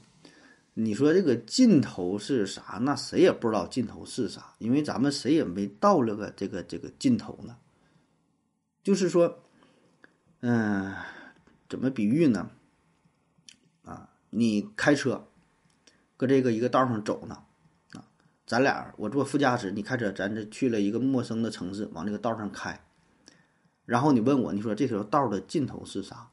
[0.75, 2.79] 你说这个尽头是啥？
[2.83, 7.57] 那谁也不知道尽头是啥，因为咱们谁也没到了个这个这个尽头呢。
[8.81, 9.39] 就是说，
[10.39, 10.95] 嗯，
[11.67, 12.49] 怎么比喻呢？
[13.83, 15.27] 啊，你开车
[16.15, 17.43] 搁这个一个道上走呢，
[17.91, 18.05] 啊，
[18.47, 22.81] 咱俩我坐副驾驶，你开车，咱这去了一个陌生的城市，往这个道上开，
[23.83, 26.28] 然后你问我，你说这条道的尽头是啥？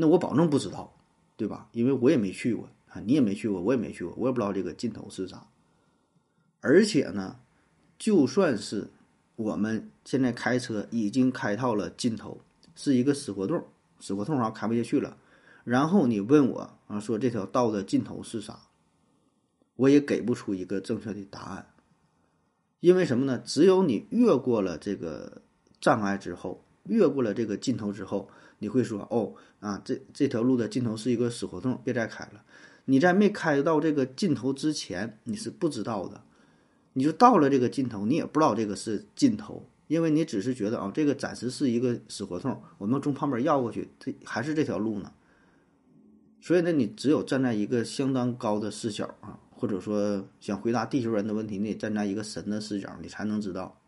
[0.00, 0.96] 那我保证不知道，
[1.36, 1.68] 对吧？
[1.72, 2.68] 因为我也没去过。
[2.88, 5.46] 啊，你也没去过，我也没去过，我也不知道这个尽头是啥。
[6.60, 7.36] 而且呢，
[7.98, 8.88] 就算是
[9.36, 12.40] 我们现在开车已经开到了尽头，
[12.74, 13.64] 是一个死胡同，
[14.00, 15.16] 死胡同啊，开不下去了。
[15.62, 18.58] 然后你问我啊，说这条道的尽头是啥，
[19.76, 21.68] 我也给不出一个正确的答案。
[22.80, 23.38] 因为什么呢？
[23.38, 25.42] 只有你越过了这个
[25.80, 28.28] 障碍之后，越过了这个尽头之后，
[28.60, 32.44] 你会说哦啊，这这条路的尽头是一个死胡同，别再开了。
[32.84, 36.22] 你在没开到这个尽头之前，你是不知道的。
[36.92, 45.12] 你就到了这个尽头，你也不知道这个是尽头，因为你只是觉得啊，这个暂时是一个死胡同，我们从旁边绕过去，这还是这条路呢。
[46.40, 53.80] 所以呢，你只有站在一个相当高的视角啊，或者说想回答地球人的问题，你得站在一个神的视角，你才能知道。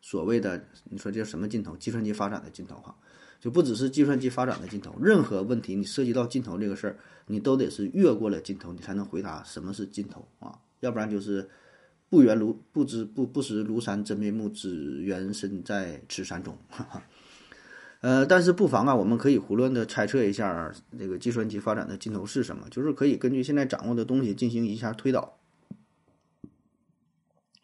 [0.00, 1.76] 所谓的你说这什么尽头？
[1.76, 2.96] 计算机发展的尽头哈，
[3.40, 11.48] 就不只是计算机发展的尽头，任何问题你涉及到尽头这个事儿，你都得是越过了尽头，你才能回答什么是尽头啊，要不然就是
[12.10, 16.56] 不缘庐不知不不识庐山真面目，只缘身在此山中。
[16.68, 17.02] 哈哈。
[18.02, 25.38] 呃，但是不妨啊，我们可以胡乱的猜测一下这个计算机发展的尽头是什么，就是可以根据现在掌握的东西进行一下推导。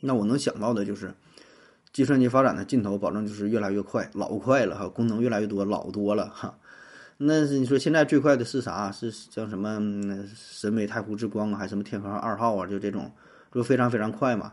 [0.01, 1.15] 那我能想到的就是，
[1.97, 6.59] 计算机发展的尽头，保证就是越来越快，老快了哈，功能越来越多，老多了哈。
[7.17, 8.93] 那是你说现在最快的是啥？
[8.93, 9.81] 是像什么
[10.35, 12.67] 神威太湖之光啊，还是什么天河二号啊？
[12.67, 13.11] 就这种，
[13.51, 14.53] 就非常非常快嘛。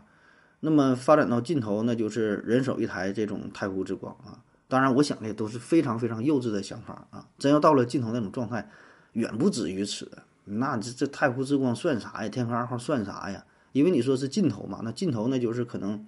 [0.60, 4.40] 那么发展到尽头，那就是人手一台这种太湖之光啊。
[4.66, 7.28] 当然，我想的都是非常非常幼稚的想法啊！
[7.38, 8.70] 真要到了尽头那种状态，
[9.12, 10.10] 远不止于此。
[10.46, 12.28] 那这这太湖之光算啥呀？
[12.30, 13.44] 天河二号算啥呀？
[13.72, 16.06] 因为你说是尽头嘛，那尽头那就是可能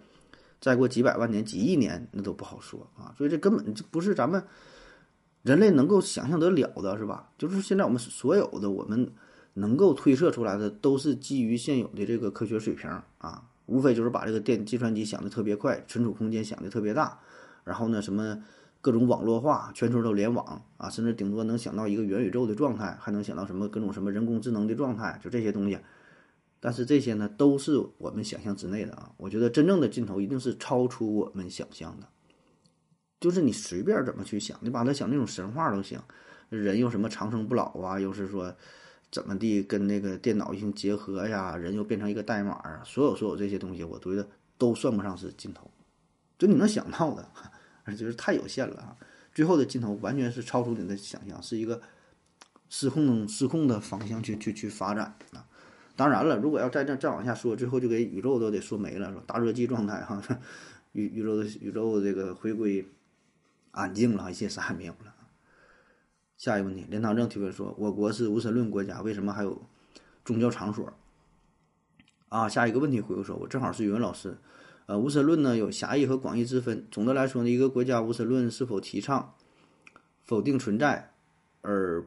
[0.60, 3.14] 再过几百万年、几亿年，那都不好说啊。
[3.16, 4.42] 所以这根本就不是咱们
[5.42, 7.30] 人类能够想象得了的，是吧？
[7.38, 9.12] 就是现在我们所有的我们
[9.54, 17.18] 能够推测出来的，都是基于现有的这个科学水平啊，无非就是把这个电计算机想的特别快，存储空间想的特别大。
[17.64, 18.42] 然后呢，什么
[18.80, 25.78] 各种网络化，全球都联网啊，甚至顶多能想到一个元宇宙的状态，还能想到什么各种什么人工智能的状态，就这些东西。
[26.66, 29.12] 但是这些呢，都是我们想象之内的啊。
[29.18, 32.08] 我觉得真正的尽头一定是超出我们想象的，
[33.20, 36.00] 就是你随便怎么去想，你把它想那种神话都行。
[36.48, 38.52] 人又什么长生不老啊，又是说
[39.12, 45.70] 怎么地跟那个电脑进行结合呀，人又变成一个代码啊，所有所有这些东西，我觉得都算不上是尽头。
[46.36, 47.30] 就你能想到的。
[47.96, 48.96] 就是太有限了啊！
[49.32, 51.80] 最后的尽头完全是超出你的想象，是一个
[52.68, 55.46] 失控失控的方向去去去发展啊！
[55.96, 59.22] 当然了，如果要再再再往下说，最后就给宇宙都得说没了，是吧？
[59.26, 60.22] 大热季状态哈，
[60.92, 62.86] 宇宇宙的宇宙这个回归
[63.70, 65.14] 安静了，一切啥也没有了。
[66.36, 69.62] 下一个问题，连堂正提问说：我国是无神论国家，为什么还有
[70.22, 70.92] 宗教场所？
[72.28, 74.36] 啊，下一个问题回复说：我正好是语文老师。
[74.84, 76.86] 呃，无神论呢有狭义和广义之分。
[76.90, 79.34] 总的来说呢，一个国家无神论是否提倡
[80.22, 81.12] 否定存在，
[81.62, 82.04] 而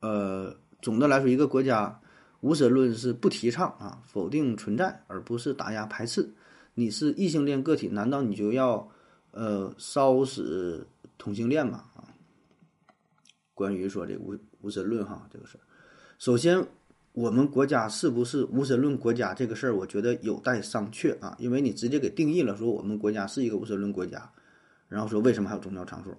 [0.00, 2.00] 呃，总的来说，一个国家
[2.40, 6.28] 无神论是不提倡啊否定存在，而不是打压排斥。
[6.74, 8.88] 你是异性恋个体，难道你就要
[9.30, 10.86] 呃烧死
[11.18, 11.84] 同性恋吗？
[11.94, 12.04] 啊，
[13.54, 15.60] 关于说这无无神论哈这个事儿，
[16.18, 16.66] 首先。
[17.12, 21.34] 我们国家是不是无神论国家这个事儿，我觉得有待商榷啊。
[21.40, 24.30] 因为你直接给定义了，说我们国家是一个无神论国家，
[24.86, 26.16] 然后说为什么还有宗教场所？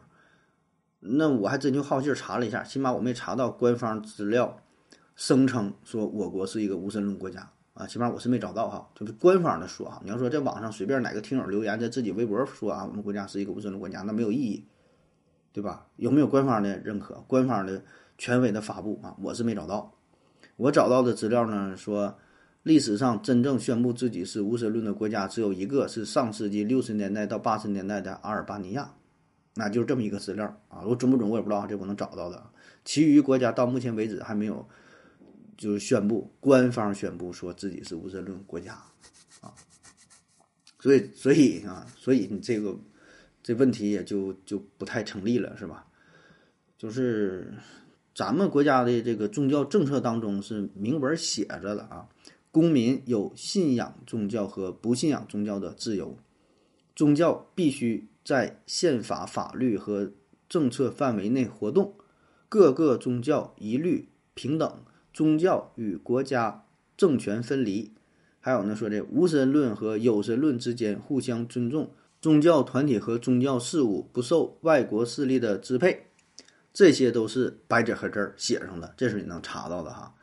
[1.00, 4.62] 那我还真就好劲查了一下，起码我没查到官方资料
[5.22, 7.86] 声称说我国是一个无神论国家啊。
[7.86, 10.02] 起码我是没找到哈，就是官方的说啊。
[10.04, 14.66] 你要说在网上随便哪个听友留言，在自己微博说啊，我们国家是一个无神论国家，那没有意义，
[15.54, 15.86] 对吧？
[15.98, 17.80] 有没有官方的认可、官方的
[18.18, 19.16] 权威的发布啊？
[19.22, 19.94] 我是没找到。
[20.56, 22.18] 我找到的资料呢说，
[22.64, 28.92] 历史上真正宣布自己是无神论的国家只有一个，是上世纪六十年代到八十年代的阿尔巴尼亚，
[29.54, 30.82] 那就是这么一个资料啊。
[30.84, 32.44] 我准不准我也不知道，这我能找到的。
[32.84, 34.68] 其余国家到目前为止还没有，
[35.62, 38.74] 就是宣布官方宣布说自己是无神论国家
[39.39, 39.54] 啊。
[40.80, 42.76] 所以，所以啊，所以你这个
[43.43, 45.86] 这问题也就就不太成立了，是吧？
[46.78, 47.54] 就是。
[48.13, 52.10] 咱们国家的这个宗教政策当中是明文写着的啊，
[52.52, 56.17] 公民有信仰宗教和不信仰宗教的自由，
[56.93, 60.12] 宗教必须在宪法法律和
[60.50, 61.95] 政策范围内活动，
[62.50, 66.63] 各个宗教一律平等，宗教与国家
[66.95, 67.91] 政权分离。
[68.39, 76.08] 还有呢，说这无神论和有神论之间互相尊重，宗教团体和宗教事务不受外国势力的支配。
[76.74, 80.15] 这些都是白纸黑字写上的，这是你能查到的哈。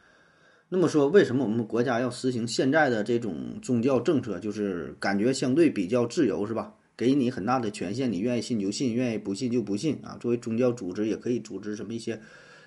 [0.70, 4.38] 那么说，为什么我们国家要实行现在的这种宗教政策？
[4.40, 6.74] 就是感觉相对比较自由，是吧？
[6.96, 10.16] 给你很大的权限，你愿意信就信，愿意不信就不信啊。
[10.20, 12.20] 作为宗教组织，也可以组织什么一些、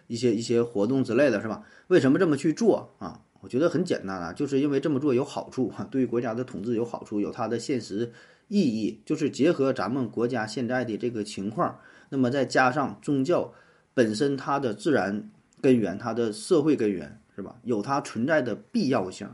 [0.08, 1.64] 一些、一些活动之类的是吧？
[1.88, 3.22] 为什么这么去做啊？
[3.42, 8.12] 我觉得很简单啊，就是因为这么做有好处，对于国家的统治有好处，有它的现实
[8.48, 9.02] 意义。
[9.06, 13.54] 就是结合咱们国家现在的这个情况，那么再加上宗教。
[13.94, 17.58] 本身它的自然根源，它的社会根源是吧？
[17.64, 19.28] 有它存在的必要性，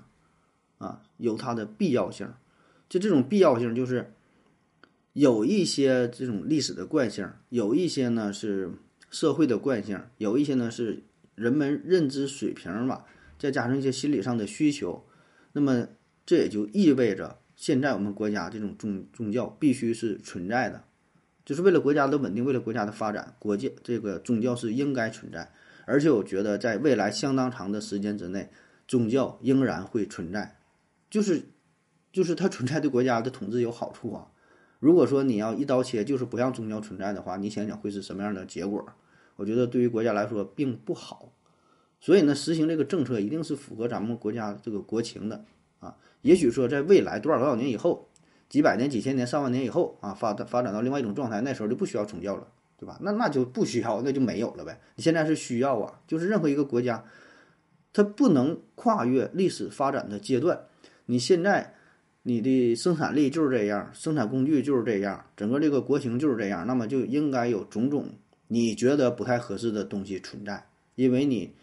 [0.80, 2.28] 啊，有它的必要性。
[2.90, 4.14] 就这种必要性，就是
[5.14, 8.72] 有一些这种历史的惯性，有一些呢是
[9.10, 11.04] 社会的惯性，有一些呢是
[11.36, 13.06] 人们认知水平吧，
[13.39, 15.06] 再加上一些心理上的需求。
[15.54, 15.88] 那么
[16.26, 20.84] 这也就意味着现在我们国家这种宗宗教必须是存在的，
[21.46, 25.52] 就是为了国家的稳定，为了国家的发展，国界这个宗教是应该存在。
[25.86, 28.52] 而且我觉得，在未来相当长的时间之内，
[28.89, 30.60] 宗教仍然会存在，
[31.10, 31.43] 就是，
[32.12, 34.28] 就是它存在对国家的统治有好处啊。
[34.80, 38.86] 如果说你要一刀切，就是不让宗教存在的话，你想想会是什么样的结果？
[39.36, 41.32] 我觉得对于国家来说并不好。
[42.00, 45.44] 所以呢，实行这个政策一定是符合咱们国家这个国情的
[45.80, 45.96] 啊。
[46.22, 48.08] 也许说在未来多少多少年以后，
[48.50, 52.48] 几百年、几千年、上万年以后啊，发发展到另外一种状态，那时候就不需要宗教了。
[52.80, 53.00] 对吧？
[53.02, 54.80] 那那就不需要，那就没有了呗。
[54.96, 57.04] 你现在是需要啊，就是任何一个国家，
[57.92, 60.62] 它不能跨越历史发展的阶段。
[61.08, 61.74] 你现在
[62.28, 68.06] 你的生产力就是这样，生产工具就是这样，整个这个国情就是这样，那么就应该有种种
[68.50, 71.54] 你觉得不太合适的东西存在，因为你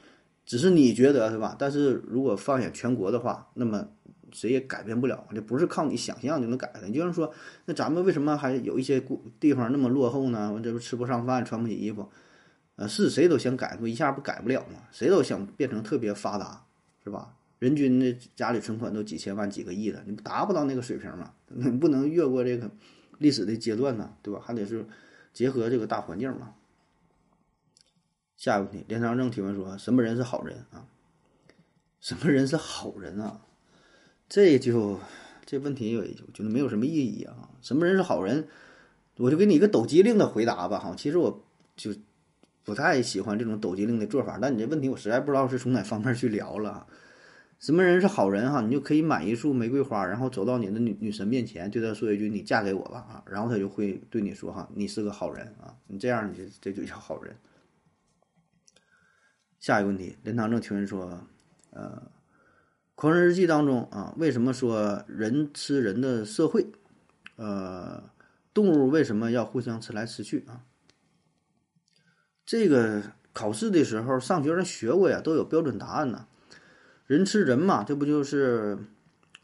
[0.47, 1.55] 只是你觉得是吧？
[1.59, 3.87] 但是如果放眼全国的话，那么。
[4.33, 6.89] 谁也改变不了，这不是靠你想象就能改的。
[6.89, 7.33] 你就像说，
[7.67, 9.01] 那咱们为什么还有一些
[9.39, 10.61] 地方那么落后呢？
[10.61, 12.11] 这不吃不上饭，穿不起衣服，
[12.75, 14.81] 呃，是谁都想改，不一下不改不了吗？
[14.91, 16.65] 谁都想变成特别发达，
[17.05, 17.33] 是吧？
[17.65, 21.33] 人均的家里存款都几千万、几个亿的，你达不到那个水平嘛？
[21.49, 22.71] 你不能越过这个
[23.17, 24.39] 历史的阶段呢，对吧？
[24.45, 24.87] 还得是
[25.33, 26.53] 结合这个大环境嘛。
[28.37, 30.85] 下一个问题，连长正提问说：什么人是好人啊？
[32.01, 33.41] 什么人是好人啊？
[34.29, 35.01] 这就
[35.47, 37.49] 这问题，我觉得没有什么意义啊。
[37.63, 38.47] 什么人是好人？
[39.17, 40.79] 我就给你一个抖机灵的回答吧。
[40.79, 41.43] 哈，其实我
[41.77, 41.93] 就
[42.63, 44.39] 不太喜欢这种抖机灵的做法。
[44.39, 46.87] 但你这问题，我实在不知道是从哪方面去聊了。
[47.59, 48.51] 什么人是好人？
[48.51, 57.37] 哈，你就可以买一束玫瑰花，然后走到你的女女神面前，对她说一句“你嫁给我吧”啊，然后她就会对你说：“哈，你是个好人啊。”你这样，你就这就叫好人。
[59.61, 61.27] 下一个问题，林堂正提问说
[61.71, 62.03] ：“呃。”
[62.97, 66.65] 《狂人日记》当中啊，为什么说人吃人的社会？
[67.35, 68.09] 呃，
[68.55, 70.63] 动物为什么要互相吃来吃去啊？
[72.47, 76.29] 这个考试的时候上学上学过呀，都有标准答案呢。
[77.07, 78.79] 人吃人嘛，这不就是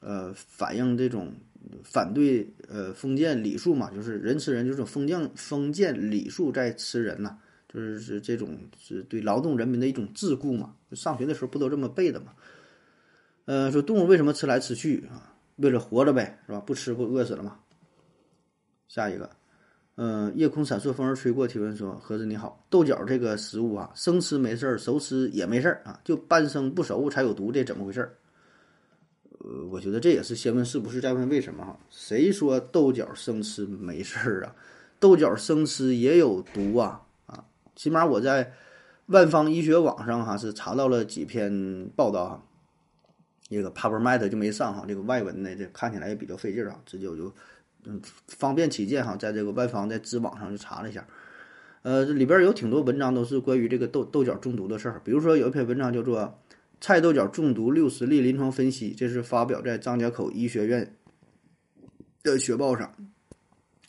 [0.01, 1.35] 呃反映这种
[1.85, 3.90] 反对呃封建礼数嘛？
[3.90, 10.75] 就是人吃人，就是封建封建礼数在吃人呐，就是是这种是对劳动人民的一种桎梏嘛。
[10.92, 12.33] 上学的时候不都这么背的嘛？
[13.44, 15.35] 呃，说动物为什么吃来吃去啊？
[15.57, 16.61] 为了活着呗，是吧？
[16.61, 17.59] 不吃不饿死了吗？
[18.88, 19.31] 下一个，
[19.96, 21.46] 嗯，夜空闪烁，风儿吹过。
[21.46, 28.16] 提问说：盒子你好，豆角这个食物啊，生吃没事儿，熟吃也没事儿啊，就半生不熟才有毒，这怎么回事儿？
[29.40, 31.79] 呃，我觉得这也是先问是不是，再问为什么哈？
[31.90, 34.55] 谁说豆角生吃没事儿啊？
[34.98, 37.44] 豆角生吃也有毒啊啊！
[37.74, 38.53] 起码我在
[39.07, 42.42] 万方医学网上哈是查到了几篇报道哈。
[43.48, 47.33] 这个 PubMed 就没上哈，这个外文呢，这看起来也比较费劲啊，直接我就
[47.84, 51.06] 嗯方便起见哈，在这个外方在知网上就查了一下，
[51.82, 56.20] 呃，这里边有挺多文章都是关于这个豆豆角中毒的事儿，比如说有一篇文章叫做
[56.80, 60.94] 《菜豆角中毒六十例临床分析》，这是发表在张家口医学院
[62.22, 62.94] 的学报上，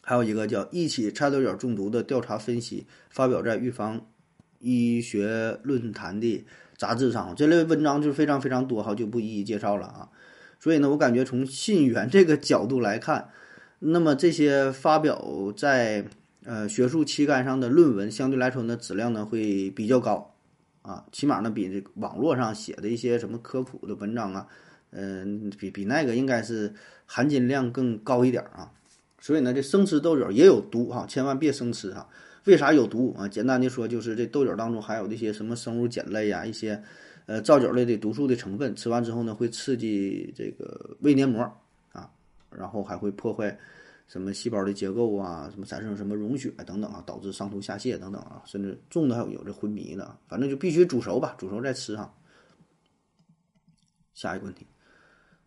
[0.01, 4.06] 还有一个叫《一起菜豆角中毒的调查分析》，发表在《预防
[4.60, 6.45] 医学论坛》的。
[6.77, 10.10] 杂志上这类文章就是非常非常多哈，就不一一介绍了啊。
[10.60, 13.30] 所以呢，我感觉从信源这个角度来看，
[13.84, 16.06] 那么这些发表在
[16.46, 20.36] 呃学术期刊上的论文，相对来说呢质量呢会比较高
[20.84, 24.48] 啊，起码呢比这网络上写的一些什么科普的文章啊，
[24.91, 26.72] 嗯，比比那个应该是
[27.08, 28.72] 含金量更高一点啊。
[29.20, 32.08] 所以呢，这生吃豆角也有毒哈，千万别生吃哈。
[32.46, 33.28] 为啥有毒啊？
[33.28, 36.82] 简单的说，就是这豆角当中含有这些什么生物碱类呀，一些
[37.26, 41.52] 呃皂角类的毒素的成分，吃完之后呢，会刺激这个胃黏膜，
[42.56, 43.58] 然后还会破坏
[44.08, 52.14] 什么细胞的结构啊，什么产生什么溶血等等啊，导致上吐下泻等等啊，甚至重的还有有这昏迷的，反正就必须煮熟吧，煮熟再吃哈。
[54.14, 54.68] 下一个问题，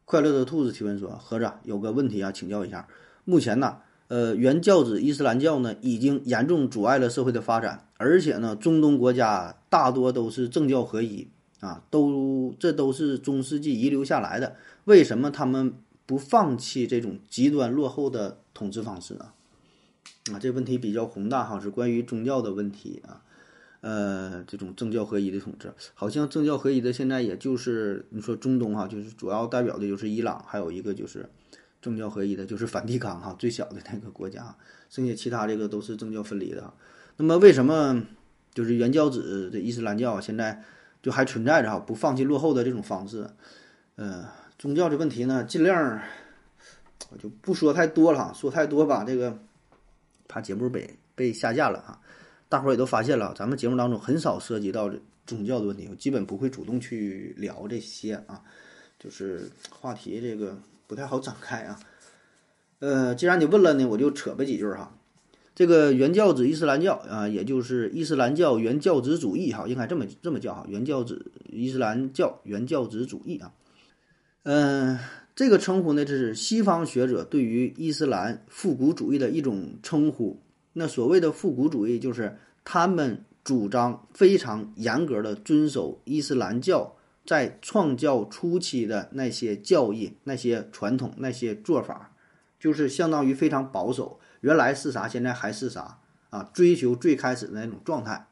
[0.05, 2.89] 快乐的兔子提问说：“盒子有个问题啊，请教一下，
[3.25, 3.79] 目前呢？”
[4.09, 11.27] 呃，原教旨伊斯兰教呢，已经严重阻碍了社会的发展，而且呢，中东国家大多都是政教合一
[11.61, 15.73] 啊，都这都是中世纪遗留下来的，为什么他们
[16.07, 19.33] 不放弃这种极端落后的统治方式呢？
[20.33, 23.23] 啊，这问题比较宏大哈，是关于宗教的问题啊，
[23.81, 31.29] 呃，这种政教合一的统治，好像政教合一的现在也就是你说中东哈，就是主要代表的就是伊朗，还有一个就是。
[31.83, 34.57] 政教合一的就是梵蒂冈哈，最小的那个国家，
[34.89, 36.73] 剩下其他这个都是政教分离的。
[37.19, 38.03] 那么为什么
[38.55, 40.65] 就是原教旨的伊斯兰教现在
[41.03, 43.29] 就还存在着哈，不放弃落后的这种方式？
[43.97, 44.27] 呃，
[44.59, 46.01] 宗教的问题呢，尽量
[47.11, 49.37] 我就不说太多了，说太多吧，这个
[50.27, 52.01] 怕节目被被下架了啊。
[52.49, 54.91] 大伙儿也都发现了，咱们节目当中很少涉及到
[55.27, 58.43] 宗教的问题，我基本不会主动去聊这些啊，
[58.99, 61.81] 就是话题这个不太好展开啊。
[62.79, 64.97] 呃，既然你问了呢，我就扯呗几句哈。
[65.55, 73.53] 这个原教旨伊斯兰教啊，也就是伊斯兰教原教旨主义哈，应该这么这么叫哈，原教旨伊斯兰教原教旨主义啊。
[74.45, 74.99] 嗯，
[75.35, 80.39] 这个称呼呢，这是西方学者对于伊斯兰复古主义的一种称呼。
[80.75, 92.13] 那所谓的复古主义，就是他们主张非常严格的遵守伊斯兰教在创教初期的那些教义、那些传统、那些做法，
[92.61, 94.21] 就是相当于非常保守。
[94.43, 96.51] 原来是啥，现在还是啥啊？
[96.53, 98.27] 追求最开始的那种状态。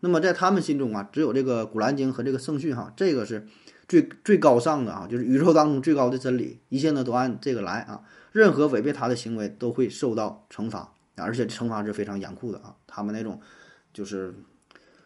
[0.00, 3.46] 那么在他们心中啊，只有这个《古兰经》和这个圣训哈，这个是
[3.88, 8.04] 最最高尚的啊，就是宇宙当中最高的真理，一切呢都按这个来啊。
[8.32, 12.76] 任何违背他的行为都会受到惩罚，而且惩罚是非常严酷的啊。
[12.86, 13.40] 他们那种
[13.92, 14.34] 就是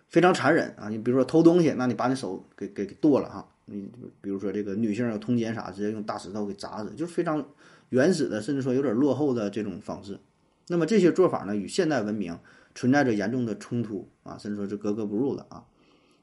[0.09, 0.89] 非常残忍啊。
[0.89, 3.49] 你比如说偷东西，那你把你手给给给剁了哈。
[3.66, 3.89] 你
[4.20, 7.43] 比如说这个女性有通奸啥，直接用大石头给砸死，就是非常
[7.91, 10.18] 原始的，甚至说有点落后的这种方式。
[10.66, 12.37] 那么这些做法呢，与现代文明
[12.74, 15.64] 存在着严重的冲突啊，甚至说是格格不入的啊。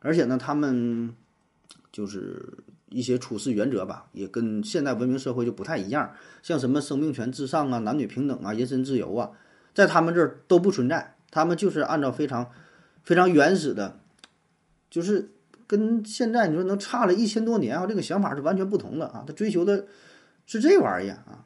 [0.01, 1.15] 而且呢，他们
[1.91, 2.57] 就是
[2.89, 6.11] 一些处事原则吧，也跟现代文明社会就不太一样。
[6.41, 9.31] 像什么生命权至上啊、男女平等啊、人身自由啊，
[9.73, 11.15] 在他们这儿都不存在。
[11.31, 12.49] 他们就是按照非常
[13.03, 13.99] 非常原始的，
[14.89, 15.31] 就是
[15.67, 19.23] 跟现在你说能差了一千多年啊，这个想法是完全不同的啊。
[19.27, 19.85] 他追求的
[20.45, 21.45] 是这玩意儿啊，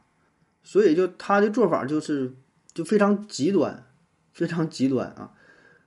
[0.64, 2.34] 所以就他的做法就是。
[2.74, 3.86] 就非常极端，
[4.32, 5.32] 非常极端啊！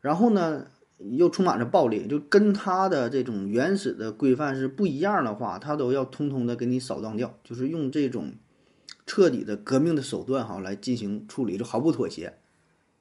[0.00, 0.66] 然后呢，
[0.98, 8.32] 又充满着暴力，就跟他的这种原始的规范是不一样的话，他都要通通的给你扫荡掉，就是用这种
[9.06, 12.34] 彻底的革命的手段哈来进行处理，就毫不妥协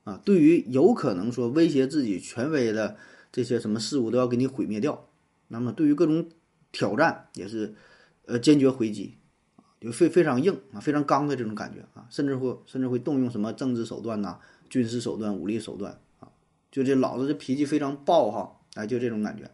[0.03, 0.21] 啊！
[0.25, 2.97] 对于有可能说威胁自己权威的
[3.31, 5.07] 这些什么事物，都要给你毁灭掉。
[5.47, 6.27] 那么对于各种
[6.71, 7.73] 挑战，也是
[8.25, 9.15] 呃坚决回击。
[9.81, 15.99] 就非非常硬啊，非常刚的这种感觉啊，甚至会甚至会动用什么政治手段呐、军事手段、武力手段，
[16.75, 19.49] 就这老子这脾气非常暴哈，哎，就这种感觉。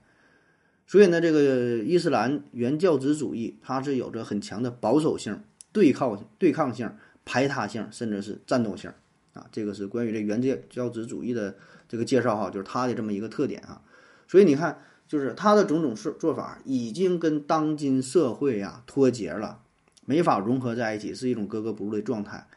[0.87, 5.39] 所以呢，这个伊斯兰原教旨主义它是有着很强的保守性、
[5.71, 6.91] 对抗对抗性、
[7.23, 8.91] 排他性，甚至是战斗性
[9.33, 9.45] 啊。
[9.51, 11.55] 这个是关于这原教教旨主义的
[11.87, 13.83] 这个介绍哈，就是它的这么一个特点啊。
[14.27, 19.61] 所以你看，就是它的种种事做法已经跟当今社会呀脱节了。
[20.05, 22.47] 没法融合在一起，是一种格格不入的状态，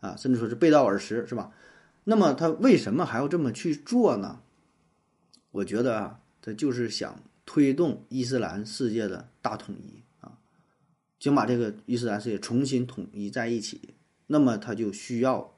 [0.00, 1.52] 啊，甚至说是背道而驰，是吧？
[2.04, 4.40] 那么他为什么还要这么去做呢？
[5.50, 10.38] 我觉得啊，他就是想推动伊斯兰世界的大统一啊，
[11.18, 13.94] 想把这个伊斯兰世界重新统一在一起。
[14.28, 15.56] 那么他就需要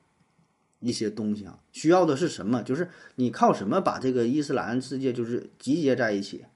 [0.81, 2.63] 一些东西啊，需要的是什么？
[2.63, 6.47] 就是你靠什么把这个伊斯兰世界就是集结在一起？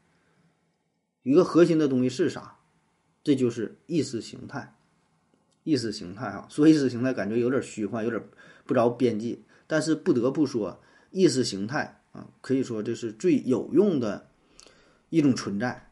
[1.23, 2.57] 一个核心的东西是啥？
[3.23, 4.75] 这就是意识形态，
[5.65, 8.23] 意识形态啊，说意识形态感觉有点虚幻，有点
[8.65, 9.45] 不着边际。
[9.67, 14.29] 但是不得不说，意识形态啊，可以说这是最有用的
[15.11, 15.91] 一种存在。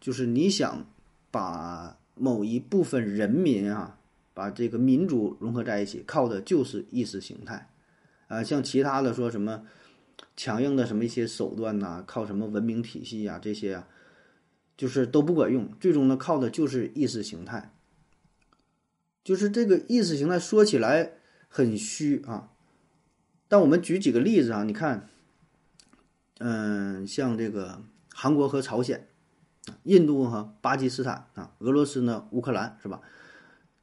[0.00, 0.86] 就是你想
[1.30, 3.98] 把某一部分人民啊，
[4.34, 7.68] 把这个民族融合在一起，靠的就是意识形态
[8.28, 8.42] 啊。
[8.42, 9.66] 像其他的说什么
[10.36, 13.88] 强硬的什么一些手段呐，靠什么文明体系呀这些啊。
[14.76, 17.72] 就是都不管用，最终呢靠的就是意识形态。
[19.24, 21.12] 就是这个意识形态说起来
[21.48, 22.50] 很虚啊，
[23.48, 25.08] 但我们举几个例子啊，你看，
[26.38, 27.82] 嗯，像这个
[28.12, 29.08] 韩国和朝鲜，
[29.84, 33.00] 印度和巴基斯坦啊，俄罗斯呢乌克兰是吧？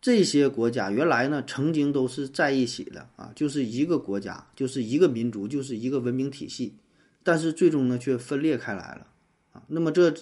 [0.02, 6.76] 这些国家原来呢曾经都是在一起的啊，就是一个国家，就是一个民族，就是一个文明体系，
[7.24, 9.08] 但是最终呢却分裂开来了
[9.52, 9.64] 啊。
[9.68, 10.14] 那么这。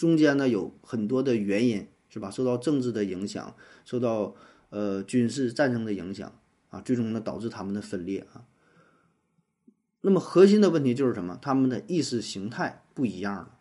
[0.00, 2.30] 中间呢有很多的原因，是吧？
[2.30, 3.54] 受到政治的影响，
[3.84, 4.34] 受到
[4.70, 6.32] 呃军事战争的影响
[6.70, 8.40] 啊，最终呢导致他们的分裂啊。
[10.00, 11.38] 那么核心的问题就是什么？
[11.42, 13.58] 他们的意识形态不一样了。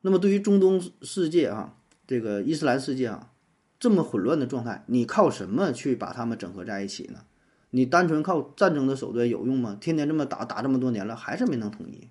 [0.00, 3.32] 那么对于中东世界啊，这个伊斯兰世界啊，
[3.80, 7.24] 这么混乱的状态，你靠什么去把他们整合在一起呢？
[7.70, 9.76] 你单纯靠战争的手段有用吗？
[9.80, 12.08] 天天这么打打这么多年了，还是没能统一。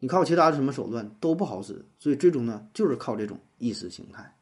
[0.00, 4.34] 你靠其他的什么手段都不好使，所以最终呢，就是靠这种意识形态。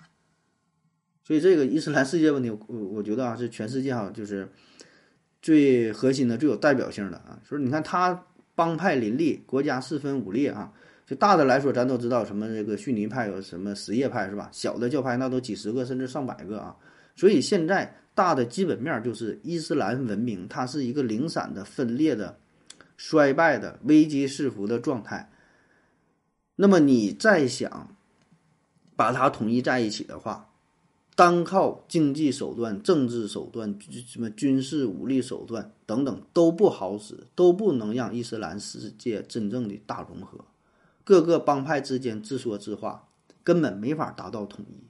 [1.25, 4.51] 所以这个伊斯兰世界问题，我我觉得啊，是全世界哈，就是
[5.41, 7.39] 最核心的、最有代表性的啊。
[7.45, 8.25] 所以你看，他
[8.55, 10.73] 帮派林立，国家四分五裂啊。
[11.07, 14.51] 就大的来说，咱都知道什么这个逊尼派有什么什叶派是吧？
[14.53, 16.77] 小的教派那都几十个甚至上百个啊。
[17.17, 22.39] 所以现在大的基本面就是伊斯兰文明它是一个零散的、分裂的、
[22.99, 25.31] 衰败的、危机四伏的状态。
[26.57, 27.97] 那么你再想
[28.97, 30.48] 把它统一在一起的话，
[31.19, 40.45] 单靠经济手段、政治手段、什么军事武力手段等等都不好使，都不能让伊斯兰世界真正的大融合。
[41.03, 43.09] 各个帮派之间自说自话，
[43.43, 44.85] 根本没法达到统一。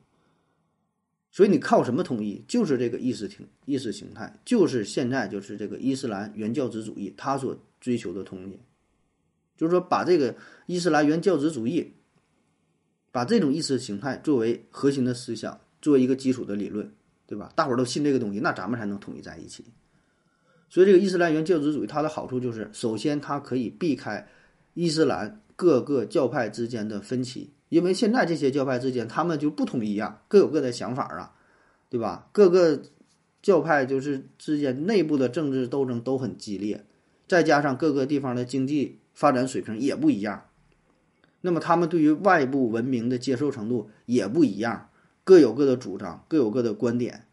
[1.33, 2.45] 所以你靠什么统一？
[2.47, 8.59] 就是这个意识形意识形态，就是现在就是这个伊斯兰原教旨主义他所追求的统一，
[9.57, 11.95] 就是说把这个伊斯兰原教旨主义，
[13.11, 15.59] 把这种意识形态作为核心的思想。
[15.81, 16.93] 作为一个基础的理论，
[17.26, 17.53] 对吧？
[17.55, 19.64] 大伙儿都信这个东西，那咱们才能统一在一起。
[20.70, 24.29] 所以，这个伊斯兰原教旨主义它的好处就是，首先它可以避开
[24.74, 31.35] 伊斯兰各个教派之间的分歧，因为现在这些教派之间他们就不统一啊，各有各的想法啊，
[31.89, 32.29] 对吧？
[32.33, 32.83] 各个
[33.41, 36.85] 教派就是之间内部的政治斗争都很激烈，
[37.26, 40.49] 再加上各个地方的经济发展水平也不一样，
[41.41, 44.91] 那么他们对于外部文明的接受程度也不一样。
[45.29, 47.26] 各有各的主张，各有各的观点。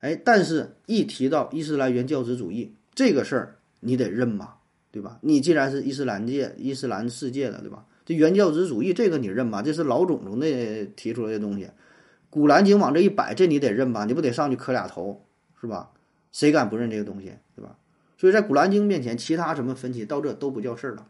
[0.00, 4.58] 哎，但是，一提到伊斯兰原教旨主义这个事儿，你得认吧，
[4.90, 5.18] 对吧？
[5.22, 7.86] 你既然是伊斯兰界、伊斯兰世界的，对吧？
[8.04, 9.62] 这原教旨主义这个你认吧？
[9.62, 11.64] 这是老种种的提出来的东西，
[12.28, 14.04] 《古兰经》往这一摆，这你得认吧？
[14.04, 15.24] 你不得上去磕俩头，
[15.58, 15.90] 是吧？
[16.32, 17.78] 谁敢不认这个东西，对吧？
[18.18, 21.06] 所以在《古兰经》面前，其他什么分歧到这都不叫事儿了。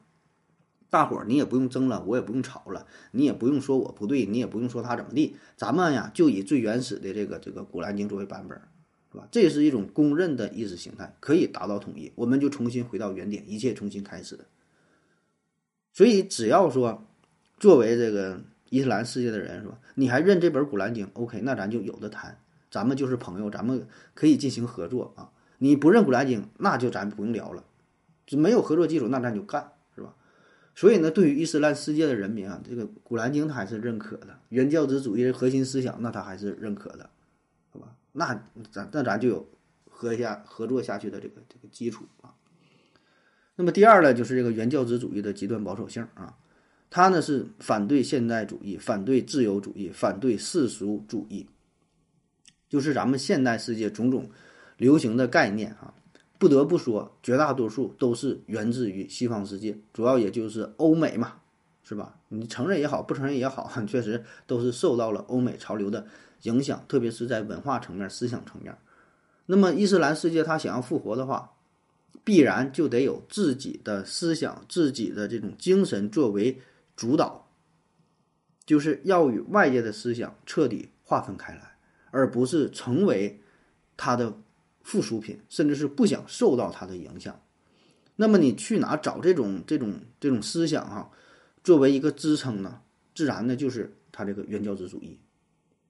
[0.93, 8.61] 大伙儿，你也不用争了，我也不用吵了，你也不用说我不对，你也不用说他怎么地，咱们呀就以最原始的这个这个《古兰经》作为版本，
[9.11, 9.27] 是吧？
[9.31, 14.39] 这也是一种公认的意识形态，可以达到统一，我们就重新回到原点，一切重新开始。
[15.95, 17.03] 所以，只要说
[17.59, 19.79] 作为这个伊斯兰世界的人，是吧？
[19.95, 22.39] 你还认这本《古兰经》，OK，那咱就有的谈，
[22.71, 25.33] 咱们就是朋友，咱们可以进行合作啊。
[25.57, 27.65] 你不认《古兰经》，那就咱不用聊了，
[28.27, 29.72] 就没有合作基础，那咱就干。
[30.75, 37.11] 所以呢，对于伊斯兰世界的人民啊，这个《古兰经》他还是认可的，原教旨主义的核心思想，那他还是认可的，
[37.71, 37.95] 好吧？
[38.13, 39.47] 那咱那咱就有
[39.89, 42.33] 合下合作下去的这个这个基础啊。
[43.55, 46.35] 那么第二呢，就是这个原教旨主义的极端保守性啊，
[46.89, 51.47] 他呢是反对现代主义，反对自由主义，反对世俗主义，
[52.71, 54.31] 就是咱们现代世界种种
[54.79, 55.93] 流行的概念啊。
[56.43, 61.35] 不得不说，绝大多数都是源自于西方世界，主要也就是欧美嘛，
[61.85, 62.19] 是吧？
[62.31, 66.05] 你承认也好，不承认也好， 确实都是受到了欧美潮流的
[66.43, 68.77] 影响，特别是在文化层面、思想层面。
[69.47, 71.53] 那么伊斯兰世界它想要复活的话，
[72.25, 76.61] 必然就得有自己的思想、自己的这种精神作为
[76.97, 77.47] 主导，
[78.67, 81.77] 就是要与外界的思想彻底划分开来，
[82.11, 83.41] 而不是成为
[83.97, 84.35] 它的。
[84.83, 87.41] 附属品，甚至是不想受到它的影响，
[88.17, 91.09] 那么你去哪找这种这种这种思想啊？
[91.65, 92.81] 作为一个支撑呢？
[93.15, 95.19] 自然呢就是他这个原教旨主义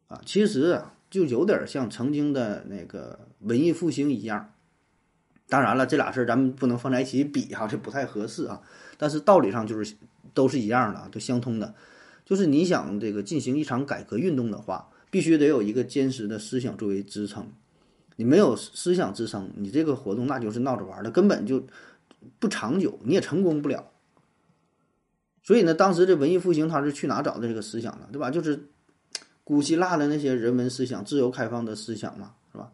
[0.08, 0.20] 啊。
[0.26, 4.52] 其实啊，就有点像曾经的那个文艺复兴一样。
[5.48, 8.60] 当然了，这俩事儿咱们不能放在一起比哈，这不太合适啊。
[8.96, 9.94] 但是道理上就是
[10.34, 11.74] 都是一样的，都相通的。
[12.24, 17.52] 就是你想这个进行一场改革运动的话，必须得有一个坚实的思想作为支撑。
[18.16, 21.66] 你没有思想支撑，你这个活动那就是闹着玩的，根本就
[22.38, 23.90] 不长久，你也成功不了。
[25.42, 28.08] 所以呢，当时这文艺复兴他是去哪找的这个思想呢？
[28.12, 28.30] 对吧？
[28.30, 28.68] 就是
[29.44, 32.70] 古希腊的那些人文思想、自由开放的思想嘛，是吧？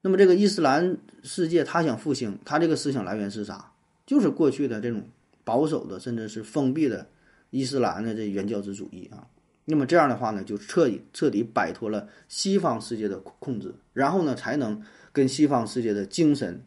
[0.00, 3.72] 那么这个伊斯兰世界他想复兴，他这个思想来源是啥？
[4.06, 5.02] 就是过去的这种
[5.44, 7.06] 保守的，甚至是封闭的
[7.50, 9.26] 伊斯兰的这原教旨主义啊。
[9.64, 16.62] 那么这样的话呢，就彻底彻底摆脱了西方世界的控制，然后呢，才能跟西方世界的精神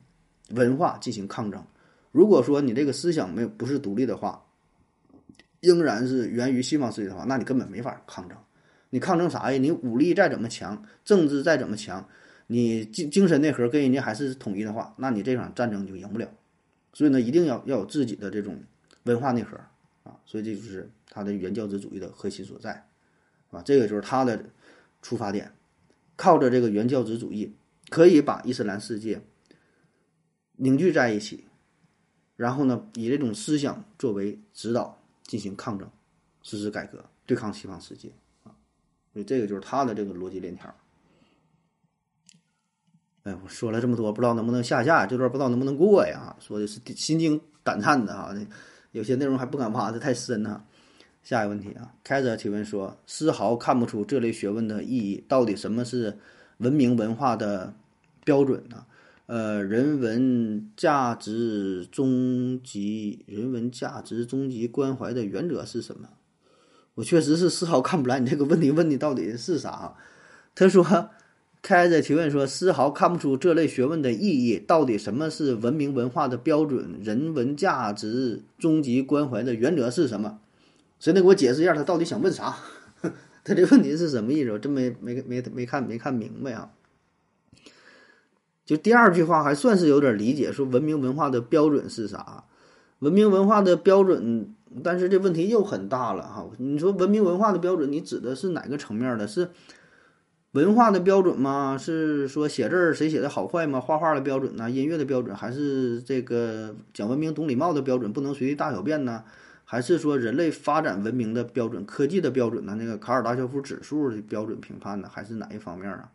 [0.50, 1.64] 文化进行抗争。
[2.12, 4.44] 如果说你这个思想没有不是独立的话，
[5.60, 8.38] 仍然是源于西方世界的话，那你根本没法抗争。
[8.90, 9.58] 你抗争啥呀？
[9.58, 12.08] 你武力再怎么强，政治再怎么强，
[12.48, 16.28] 你精精神内核跟人家还是统一的话，那你这场战争就赢不了。
[16.94, 18.58] 所以呢，一定要要有自己的这种
[19.04, 19.58] 文化内核
[20.04, 20.16] 啊。
[20.26, 22.88] 所以这就是他的原教旨主义的核心所在。
[23.50, 24.50] 啊，这个就是他的
[25.02, 25.54] 出发点，
[26.16, 27.56] 靠着这个原教旨主义，
[27.90, 29.22] 可以把伊斯兰世界
[30.58, 31.46] 凝聚在一起，
[32.36, 35.90] 然后呢，以这种思想作为指导进行抗争，
[36.44, 38.12] 实施改革，对抗西方世界
[38.44, 38.52] 啊。
[39.14, 40.76] 所以这个就是他的这个逻辑链条。
[43.24, 46.36] 哎，我说了这么多，不知道能不能下架，这段不知道能不能过呀？
[46.40, 48.36] 说的是心惊胆颤的啊，
[48.92, 50.66] 有些内容还不敢挖的太深哈。
[51.28, 56.18] 下一个问题啊，开着提问说，丝毫看不出这类学问的意义，到底什么是
[56.60, 57.74] 文明文化的
[58.24, 58.86] 标准呢？
[59.26, 66.08] 呃，人文价值终极，人文价值终极关怀的原则是什么？
[66.96, 69.96] 我确实是丝毫看不来你这个问题问的到底是啥。
[70.56, 71.10] 他说，
[71.62, 74.58] 开着提问说，丝毫看不出这类学问的意义。
[74.58, 76.98] 到底什么是文明文化的标准？
[77.04, 80.40] 人文价值终极关怀的原则是什么？
[81.00, 82.56] 谁能给我解释一下他到底想问啥？
[83.44, 84.52] 他这问题是什么意思？
[84.52, 86.72] 我真没没没没看没看明白啊。
[88.66, 92.44] 就第二句话还算是有点理解，说文明文化的标准是啥？
[93.00, 96.50] 文明文化的标准，但是这问题又很大了哈。
[96.58, 99.26] 你说文明文化的标准，你指的是哪个层面的？
[99.26, 99.52] 是
[100.52, 101.78] 文化的标准吗？
[101.78, 103.80] 是说写字谁写的好坏吗？
[103.80, 104.70] 画画的标准呢？
[104.70, 105.34] 音乐的标准？
[105.34, 108.12] 还是这个讲文明、懂礼貌的标准？
[108.12, 109.24] 不能随地大小便呢？
[109.70, 112.74] 还是说人类发展文明的标准、科技的标准呢？
[112.80, 115.10] 那个卡尔达肖夫指数的标准评判呢？
[115.12, 116.10] 还是哪一方面啊？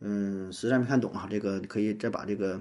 [0.00, 2.60] 嗯，实在没看懂啊，这个可以再把这个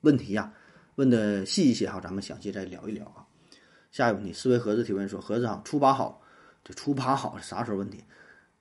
[0.00, 0.50] 问题呀
[0.94, 3.20] 问的细一些哈，咱们详细再聊一聊啊。
[3.92, 6.22] 下一个问题，思维盒子提问说：盒子啊，初八好，
[6.64, 8.02] 这初八好啥时候问题？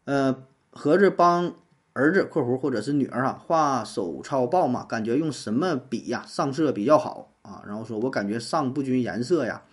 [0.04, 1.56] 呃，盒子帮
[1.94, 7.64] 儿子（括弧或者是女儿啊）画手抄报嘛，感觉用什么笔呀上色比较好啊？
[7.66, 9.64] 然后说我感觉上不均颜色呀，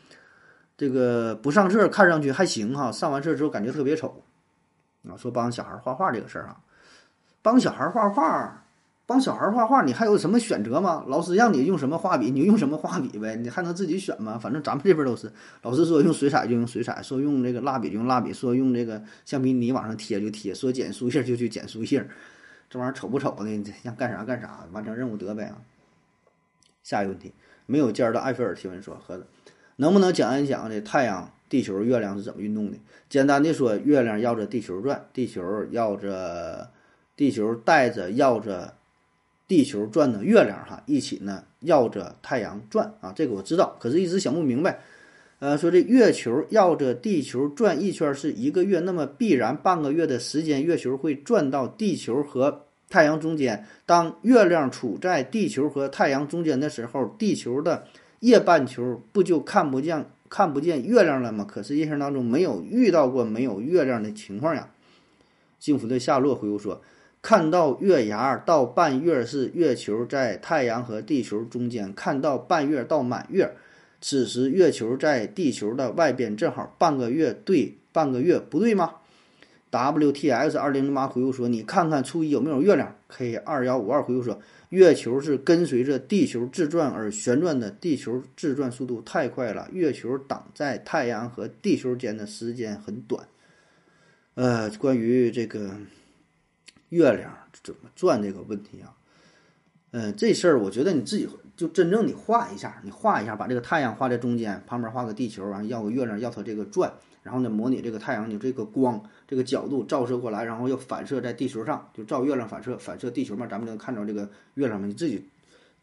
[0.82, 4.24] 这个不上色看上去还行哈，上完色之后感觉特别丑
[5.08, 5.14] 啊。
[5.16, 6.58] 说帮小孩画画这个事儿啊。
[7.40, 8.64] 帮小孩画画，
[9.06, 11.04] 帮小孩画画，你还有什么选择吗？
[11.06, 14.36] 老师让你用什么画笔，你就用什么画笔呗，你还能自己选吗？
[14.36, 22.04] 反正咱们这边都是，老师说用水彩就用水彩，说用这个蜡笔就用蜡笔，说用这个橡皮泥往上贴就贴，说剪书信就去剪书信，
[22.68, 23.64] 这玩意儿丑不丑呢？
[23.84, 25.54] 想干啥干啥，完成任务得呗。
[26.82, 27.32] 下一个问题，
[27.66, 29.24] 没有尖儿的埃菲尔提问说：盒子，
[29.76, 32.78] 能不能讲一讲这太阳、地球、月亮是怎么运动的？
[33.08, 36.68] 简单的说，月亮绕着地球转，地球绕着。
[37.14, 38.72] 地球带着绕着
[39.46, 44.80] 地球转的月亮哈，一起呢绕着太阳转啊，这个我知道，可是一直想不明白。
[45.38, 53.66] 呃，说这月球绕着地球转一圈是一个月，那么必然半个月的时间，月球会转到地球和太阳中间。
[53.84, 57.84] 当月亮处在地球和太阳中间的时候，地球的
[58.22, 61.44] 夜半球不就看不见看不见月亮了吗？
[61.48, 64.70] 可是印象当中没有遇到过没有月亮的情况呀。
[65.60, 66.82] 幸福的夏洛回复说。
[67.24, 73.54] 看到月牙到半月是月球在太阳和地球中间，看到半月到满月，
[74.00, 78.94] 此时月球在地球的外边，正好半个月对半个月不对吗
[79.70, 84.40] ？WTS 二零零八回复说：“你看看初一有没有月亮？”K 二幺五二回复说
[84.72, 93.26] ：“月球是跟随着地球自转而旋转的，地球自转速度太快了，月球挡在太阳和地球间的时间很短。”
[94.34, 95.76] 呃，关于这个。
[96.92, 98.92] 月亮怎么转这个问题啊？
[99.92, 106.92] 嗯，这事儿我觉得你自己就真正你画一下，你画一下，把这个太阳画在中间，旁边画个地球，然后要个月亮，要它这个转，
[107.22, 109.02] 然后呢，模拟这个太阳的这个光
[109.32, 114.86] 这个角度照射过来，然后又反射在地球上，就照月亮反射，反射地球嘛，咱们能看着这个月亮嘛？
[114.86, 115.26] 你自己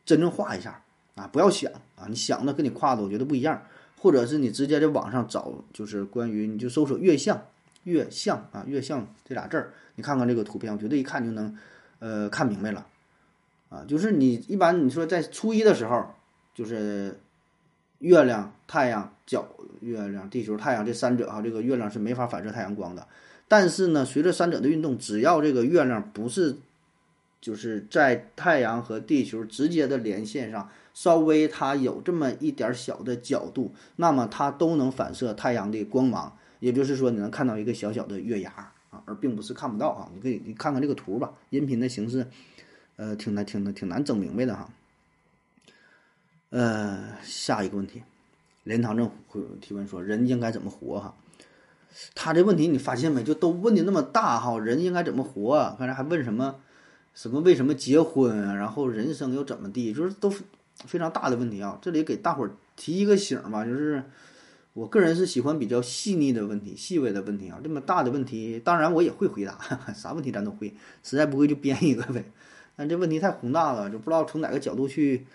[0.05, 0.79] 真正画一下
[1.15, 3.59] 啊，不要想啊，你想的跟你画的我觉得不一样，
[3.97, 7.43] 或者是你直接在网上找，就是关于你就搜索月相，
[7.85, 9.73] 月相啊，月相这俩字儿。
[9.95, 11.57] 你看看这个图片，我觉得一看就能，
[11.97, 12.85] 呃，看明白了，
[13.69, 16.05] 啊，就是你一般你说在初一的时候，
[16.53, 17.19] 就是
[17.97, 19.43] 月亮、太阳、角、
[19.81, 23.07] 月亮、地球、太阳这三者哈，这个月亮是没法反射太阳光的。
[23.49, 26.55] 但是呢，随着三者的运动，只要这个月亮不是
[27.41, 36.37] 就是在太阳和地球直接的连线上，稍微它有这么一点小的角度，那么它都能反射太阳的光芒。
[36.61, 38.71] 也就是说，你能看到一个小小的月牙。
[38.89, 40.09] 啊，而并不是看不到啊！
[40.15, 42.25] 你可以你看看这个图吧，音频的形式，
[42.95, 44.67] 呃，挺难听的，挺难整明白的哈。
[46.49, 48.01] 呃，下一个问题，
[48.63, 49.11] 连堂正
[49.61, 50.99] 提问说：人应该怎么活？
[50.99, 51.15] 哈，
[52.15, 53.23] 他这问题你发现没？
[53.23, 55.75] 就都问的那么大哈，人应该怎么活？
[55.77, 56.55] 刚才还问什么
[57.13, 58.55] 什么为什么结婚？
[58.57, 59.93] 然后人生又怎么地？
[59.93, 60.33] 就是都
[60.85, 61.77] 非常大的问题啊！
[61.81, 64.03] 这里给大伙儿提一个醒吧，就是。
[64.73, 69.57] 我个人是喜欢比较细腻的问题、细微的问题啊，这么大的问题，当然我也会回答，
[69.93, 70.73] 啥问题咱都会，
[71.03, 72.23] 实在不会就编一个呗。
[72.77, 75.25] 但这问题太宏大了，就不知道从哪个角度去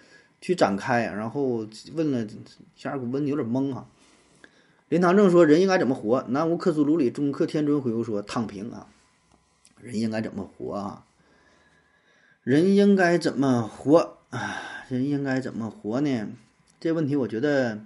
[0.40, 2.26] 去展开，然后问了，
[2.74, 3.86] 下儿给问的有点懵哈。
[4.88, 8.88] 林堂正说：“人应该怎么活？”南无克苏鲁里中克天尊回复说：“躺平啊。”
[9.80, 11.04] 人应该怎么活啊？
[12.42, 14.60] 人应该怎么活啊？
[14.88, 16.28] 人应该怎么活呢？
[16.78, 17.80] 这问题我觉得。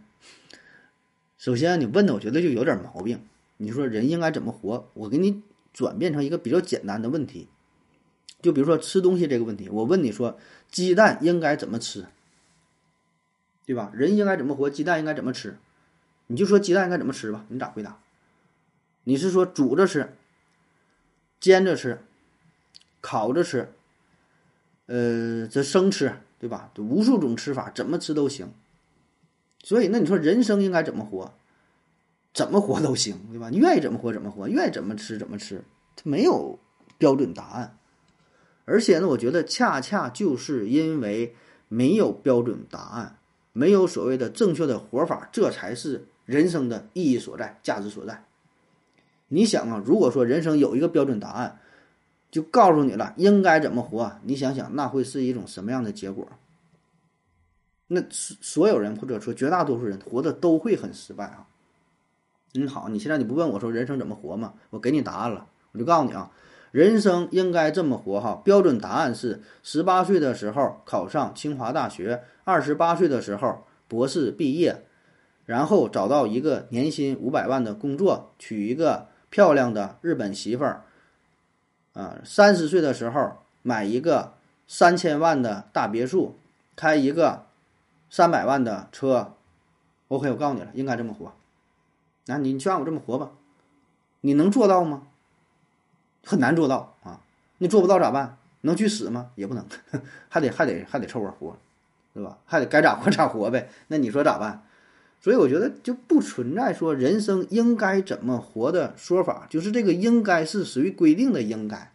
[1.38, 3.20] 首先，你问的我觉得就有点毛病。
[3.58, 4.90] 你说人应该怎么活？
[4.94, 5.42] 我给你
[5.72, 7.46] 转变成一个比较简单的问题：
[8.42, 10.36] 就比如说吃东西这个问题，我问你说
[10.68, 12.06] 鸡蛋应该怎么吃，
[13.64, 13.92] 对吧？
[13.94, 14.68] 人应该怎么活？
[14.68, 15.56] 鸡蛋应该怎么吃？
[16.28, 17.44] 你就说鸡蛋应该怎么吃吧？
[17.48, 17.98] 你咋回答？
[19.04, 20.14] 你是说煮着吃、
[21.40, 21.98] 煎着吃、
[23.00, 23.72] 烤着吃，
[24.86, 26.70] 呃，这生吃，对吧？
[26.76, 28.52] 无数种吃法，怎么吃都行。
[29.64, 31.34] 所以，那你说人生应该怎么活？
[32.34, 33.48] 怎么活都行，对吧？
[33.50, 35.64] 你愿意怎么活怎么活，愿意怎么吃怎么吃，
[35.96, 36.58] 它没有
[36.98, 37.76] 标准答案。
[38.66, 41.34] 而且呢，我觉得恰恰就是因为
[41.68, 43.18] 没有标准答案，
[43.54, 48.22] 没有所谓的正确的活法，这才是人生的意义所在、价值所在。
[49.28, 51.58] 你想啊，如果说人生有一个标准答案，
[52.30, 56.28] 就告诉你了应该怎么活，你想想那会是一种什么样的结果？
[57.86, 61.46] 那所所有人或者说绝大多数人活的都会很失败啊。
[62.52, 64.52] 嗯，好，你现在你不问我说人生怎么活吗？
[64.68, 66.30] 我给你答案了，我就告诉你啊。
[66.70, 74.84] 人生应该这么活哈，标准答案是：十八岁的时候考上清华大学，二十八岁的时候博士毕业，
[75.48, 80.84] 然后找到一个年薪五百万的工作，娶一个漂亮的日本媳妇儿，
[81.94, 84.34] 啊，三十岁的时候买一个
[84.66, 86.36] 三千万的大别墅，
[86.76, 87.46] 开一个
[88.10, 89.32] 三百万的车。
[90.08, 91.32] OK，我告诉你了，应该这么活。
[92.26, 93.30] 那你就让我这么活吧，
[94.20, 95.04] 你能做到吗？
[96.26, 97.22] 很难做到啊！
[97.56, 98.36] 你做不到咋办？
[98.60, 99.30] 能去死吗？
[99.34, 99.64] 也不能，
[100.28, 101.56] 还得还得还得凑合活，
[102.12, 102.36] 对吧？
[102.44, 103.70] 还得该咋活咋活呗。
[103.86, 104.62] 那你说咋办？
[105.20, 111.92] 所以我觉得就不存在说人生应该怎么活的说法，就是这个应该是属于规定的应该。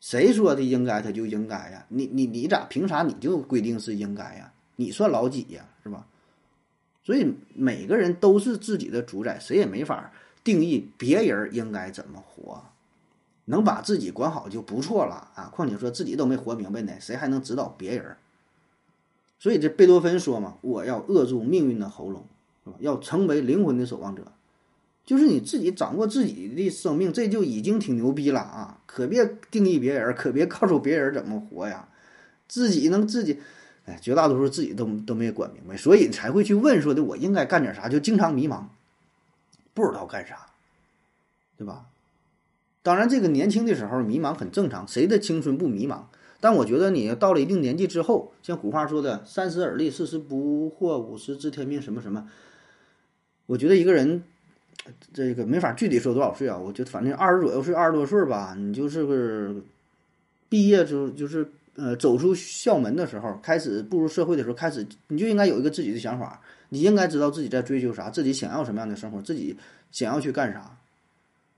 [0.00, 1.86] 谁说的应该他就应该呀？
[1.88, 4.52] 你你你咋凭啥你就规定是应该呀？
[4.76, 5.66] 你算老几呀？
[5.82, 6.06] 是吧？
[7.02, 10.10] 所以每个人都是自己的主宰，谁也没法
[10.42, 12.64] 定义别人应该怎么活。
[13.46, 15.50] 能把自己管好就不错了啊！
[15.52, 18.16] 况且说自己都没活明白呢，谁还能指导别人？
[19.44, 22.24] 所以这贝多芬说嘛：“我要扼住命运的喉咙，
[22.64, 22.76] 是吧？
[22.80, 24.32] 要成为灵魂的守望者。”
[25.04, 28.80] 就是你自己掌握自己的生命，这就已经挺牛逼了啊！
[28.86, 31.86] 可别定义别人，可别告诉别人怎么活呀！
[32.48, 33.38] 自己能自己，
[33.84, 38.62] 哎，绝大多数自己都都没管明白，所以才会去问说的：“我应该干点啥？”就经常迷茫，
[39.74, 40.46] 不知道干啥，
[41.58, 41.84] 对吧？
[42.82, 46.04] 当然，这个年轻的时候迷茫很正常，谁的青春不迷茫？
[46.44, 52.28] 但我觉得你到了一定年纪之后，像古话说的“三十而立，四十不惑，五十知天命”什么什么，
[53.46, 54.22] 我觉得一个人
[55.14, 56.58] 这个没法具体说多少岁啊。
[56.58, 59.54] 我觉得反正二十左右岁，二十多岁吧，你就是个
[60.50, 69.56] 毕业就就是呃走出校门的时候，开始步入社会的时候，开始你就应该有一个自己的想法，你应该知道自己在追求啥，自己想要什么样的生活，自己
[69.90, 70.76] 想要去干啥。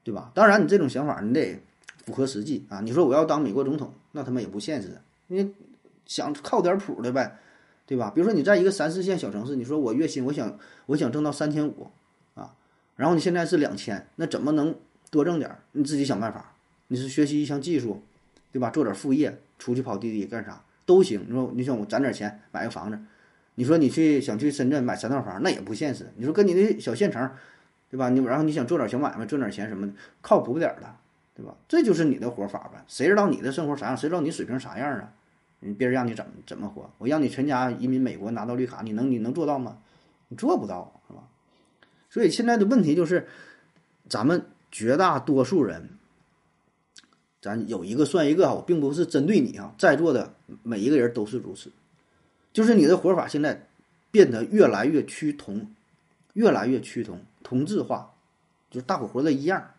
[0.05, 0.31] 对吧？
[0.33, 1.61] 当然，你这种想法你得
[2.07, 2.81] 符合实际啊！
[2.81, 4.97] 你说我要当美国总统，那他妈也不现实。
[5.27, 5.53] 你
[6.07, 7.37] 想靠点谱的呗，
[7.85, 8.13] 对吧？
[8.15, 11.89] 比如说你在一个三四线小城市，你说我月薪我想我想挣到三千五
[12.35, 12.55] 啊，
[12.95, 14.73] 然后你现在是两千，那怎么能
[15.11, 15.51] 多挣点？
[15.73, 16.53] 你自己想办法。
[16.87, 18.01] 你是学习一项技术，
[18.53, 18.71] 对吧？
[18.71, 21.25] 做点副业，出去跑滴滴干啥都行。
[21.27, 22.97] 你说你想我攒点钱买个房子，
[23.57, 26.09] 你说你去想去深圳买三套房，那也不现实。
[26.15, 27.29] 你说跟你那小县城。
[27.89, 28.09] 对吧？
[28.09, 30.93] 你然后你想做点小买卖，赚点钱什么的，靠谱点儿的，
[31.37, 31.55] 对吧？
[31.69, 32.83] 这就是你的活法呗。
[32.89, 33.97] 谁知道你的生活啥样？
[33.97, 35.13] 谁知道你水平啥样啊？
[35.79, 36.91] 别人让你怎么怎么活？
[36.99, 39.79] 我让你全家移民美国拿到绿卡，你能你能做到吗？
[40.29, 41.23] 你做不到，是吧？
[42.09, 43.29] 所以现在的问题就是，
[44.09, 45.91] 咱们绝大多数人，
[47.43, 51.71] 咱有一个算一个啊我并不是针对你啊，在座的每一个人都是如此，
[52.53, 53.67] 就是你的活法现在
[54.11, 55.71] 变得越来越趋同，
[56.33, 57.21] 越来越趋同。
[57.43, 58.15] 同质化，
[58.71, 59.71] 就是大伙活的一样，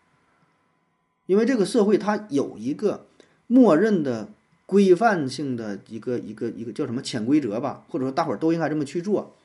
[1.28, 3.04] 因为这个社会它有一个
[3.46, 4.30] 默认的
[4.64, 9.36] 规范性的一个一个一个叫什么潜规则吧，或者说大伙儿都应该这么去做，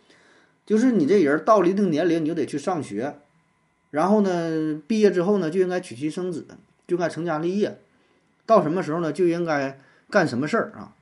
[0.65, 3.17] 就是你这人到了一定年龄，你就得去上学，
[3.91, 6.45] 然后呢，毕业之后呢，就应该娶妻生子，
[6.87, 7.79] 就该成家立业，
[8.45, 9.77] 到什么时候呢，就应该
[10.09, 10.95] 干什么事儿啊？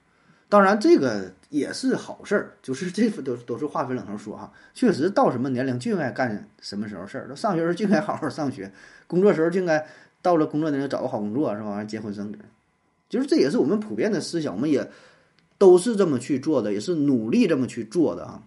[0.50, 1.34] 当然这个。
[1.52, 4.54] 也是好事儿，就是这都都是话分两头说哈。
[4.74, 8.72] 确实到什么年龄就应该干什么时候事儿，上学时候就应该好好上学，
[9.06, 9.86] 工作时候就应该
[10.22, 11.70] 到了工作年龄找个好工作是吧？
[11.70, 12.40] 完结婚生子，
[13.10, 14.90] 就是这也是我们普遍的思想，我们也
[15.58, 18.42] 都是这么去做的，也是努力这么去做的啊。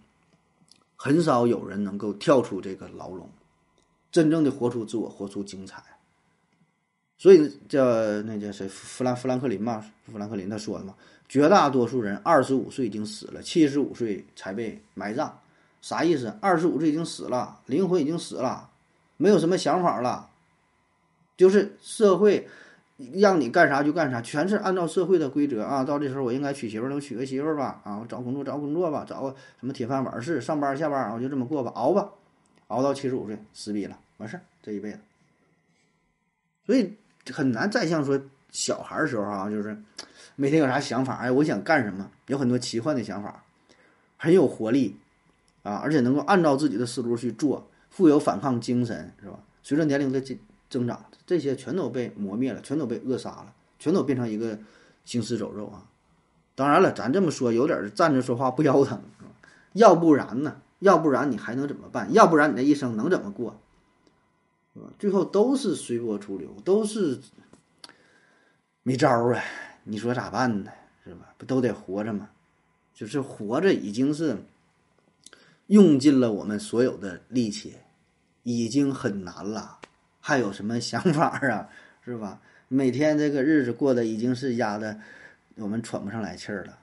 [0.96, 3.28] 很少有人能够跳出这个牢笼，
[4.10, 5.82] 真正的活出自我，活出精彩。
[7.16, 7.84] 所以叫
[8.22, 10.94] 那叫谁，富兰富兰克林嘛，富兰克林他说的嘛。
[11.28, 15.32] 绝大多数人二十五岁已经死了，七十五岁才被埋葬，
[15.80, 16.32] 啥意思？
[16.40, 18.68] 二十五岁已经死了，灵魂已经死了，
[19.16, 20.28] 没有什么想法了，
[21.37, 22.49] 就是社会
[23.12, 25.82] 让你干啥就干啥，全是按照社会的规则啊。
[25.82, 32.11] 到这时候我应该娶媳妇儿，我娶个媳妇吧，啊，我找工作找工作吧，找个什么铁饭碗事，上班下班我就这么过吧，熬吧，
[32.68, 35.01] 熬到七十五岁死逼了，完事儿这一辈子。
[36.64, 36.95] 所以
[37.32, 38.20] 很难再像说
[38.51, 39.76] 小孩儿时候啊，就是
[40.37, 43.45] 每天有啥想法，哎，我想干什么，有很多奇幻的想法，
[44.16, 44.97] 很有活力
[45.64, 49.41] 啊，而且能够按照自己的思路去做，富有反抗精神，是吧？
[49.64, 50.39] 随着年龄的增
[50.74, 54.58] 增长，这些全都被磨灭了，全都被扼杀了，全都变成一个
[55.04, 55.86] 行尸走肉啊！
[56.56, 59.00] 当然了，咱这么说有点站着说话不腰疼，
[59.74, 60.60] 要不然呢？
[60.80, 62.12] 要不然你还能怎么办？
[62.12, 63.60] 要不然你这一生能怎么过？
[64.98, 67.20] 最后都是随波逐流，都是
[68.82, 69.40] 没招啊！
[69.84, 70.72] 你说咋办呢？
[71.04, 71.32] 是吧？
[71.38, 72.30] 不都得活着吗？
[72.92, 74.38] 就是活着已经是
[75.68, 77.74] 用尽了我们所有的力气。
[78.46, 79.78] 已经很难了，
[80.26, 81.68] 还有什么想法啊？
[82.02, 82.40] 是吧？
[82.68, 84.98] 每天这个日子过得已经是压的
[85.56, 86.78] 我们喘不上来气儿了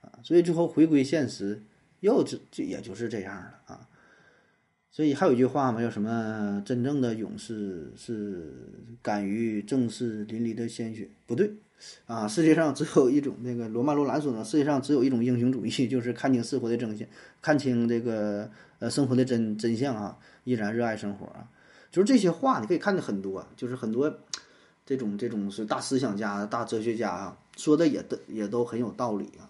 [0.00, 0.18] 啊！
[0.22, 1.60] 所以最后回归现实，
[2.00, 3.86] 又就就也就是这样了啊！
[4.90, 6.62] 所以还有一句话嘛，叫什么？
[6.64, 8.50] 真正的勇士是
[9.02, 11.06] 敢于正视淋漓的鲜血。
[11.26, 11.52] 不对
[12.06, 12.26] 啊！
[12.26, 17.06] 世界上只有一种那个罗曼·罗兰说的，世界上只有一种英雄主义，就是看清生活的真相，
[17.42, 20.18] 看清这个呃生活的真真相啊！
[20.44, 21.46] 依然热爱生活啊，
[21.96, 24.14] 就是这些话，你可以看的很多，就是很多
[24.84, 29.48] 这种这种是大思想家、大哲学家啊，说的也都也都很有道理啊。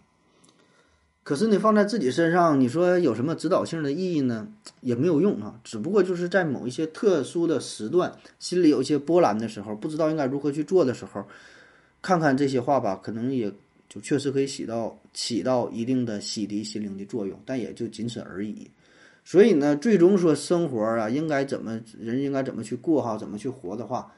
[1.24, 4.46] 可是你放在自己身上，你说有什么指导性的意义呢？
[4.80, 5.58] 也没有用啊。
[5.64, 11.24] 只不过就是在某一些特殊的时段，心里有一些波澜的时候，不知道应该如何去做的时候，
[12.00, 13.52] 看看这些话吧，可能也
[13.88, 18.70] 就确实可以起到起到一定的洗涤心灵的作用，但也就仅此而已。
[19.26, 24.12] 所以呢，最终说生活啊，应该怎么人应该怎么去过哈，怎么去活的话，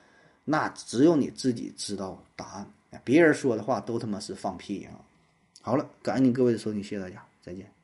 [0.44, 2.70] 那只有你自己知道答案，
[3.02, 4.92] 别人说的话都他妈是放屁啊！
[5.62, 7.77] 好了，感谢你各位的收听，谢谢大家，再见。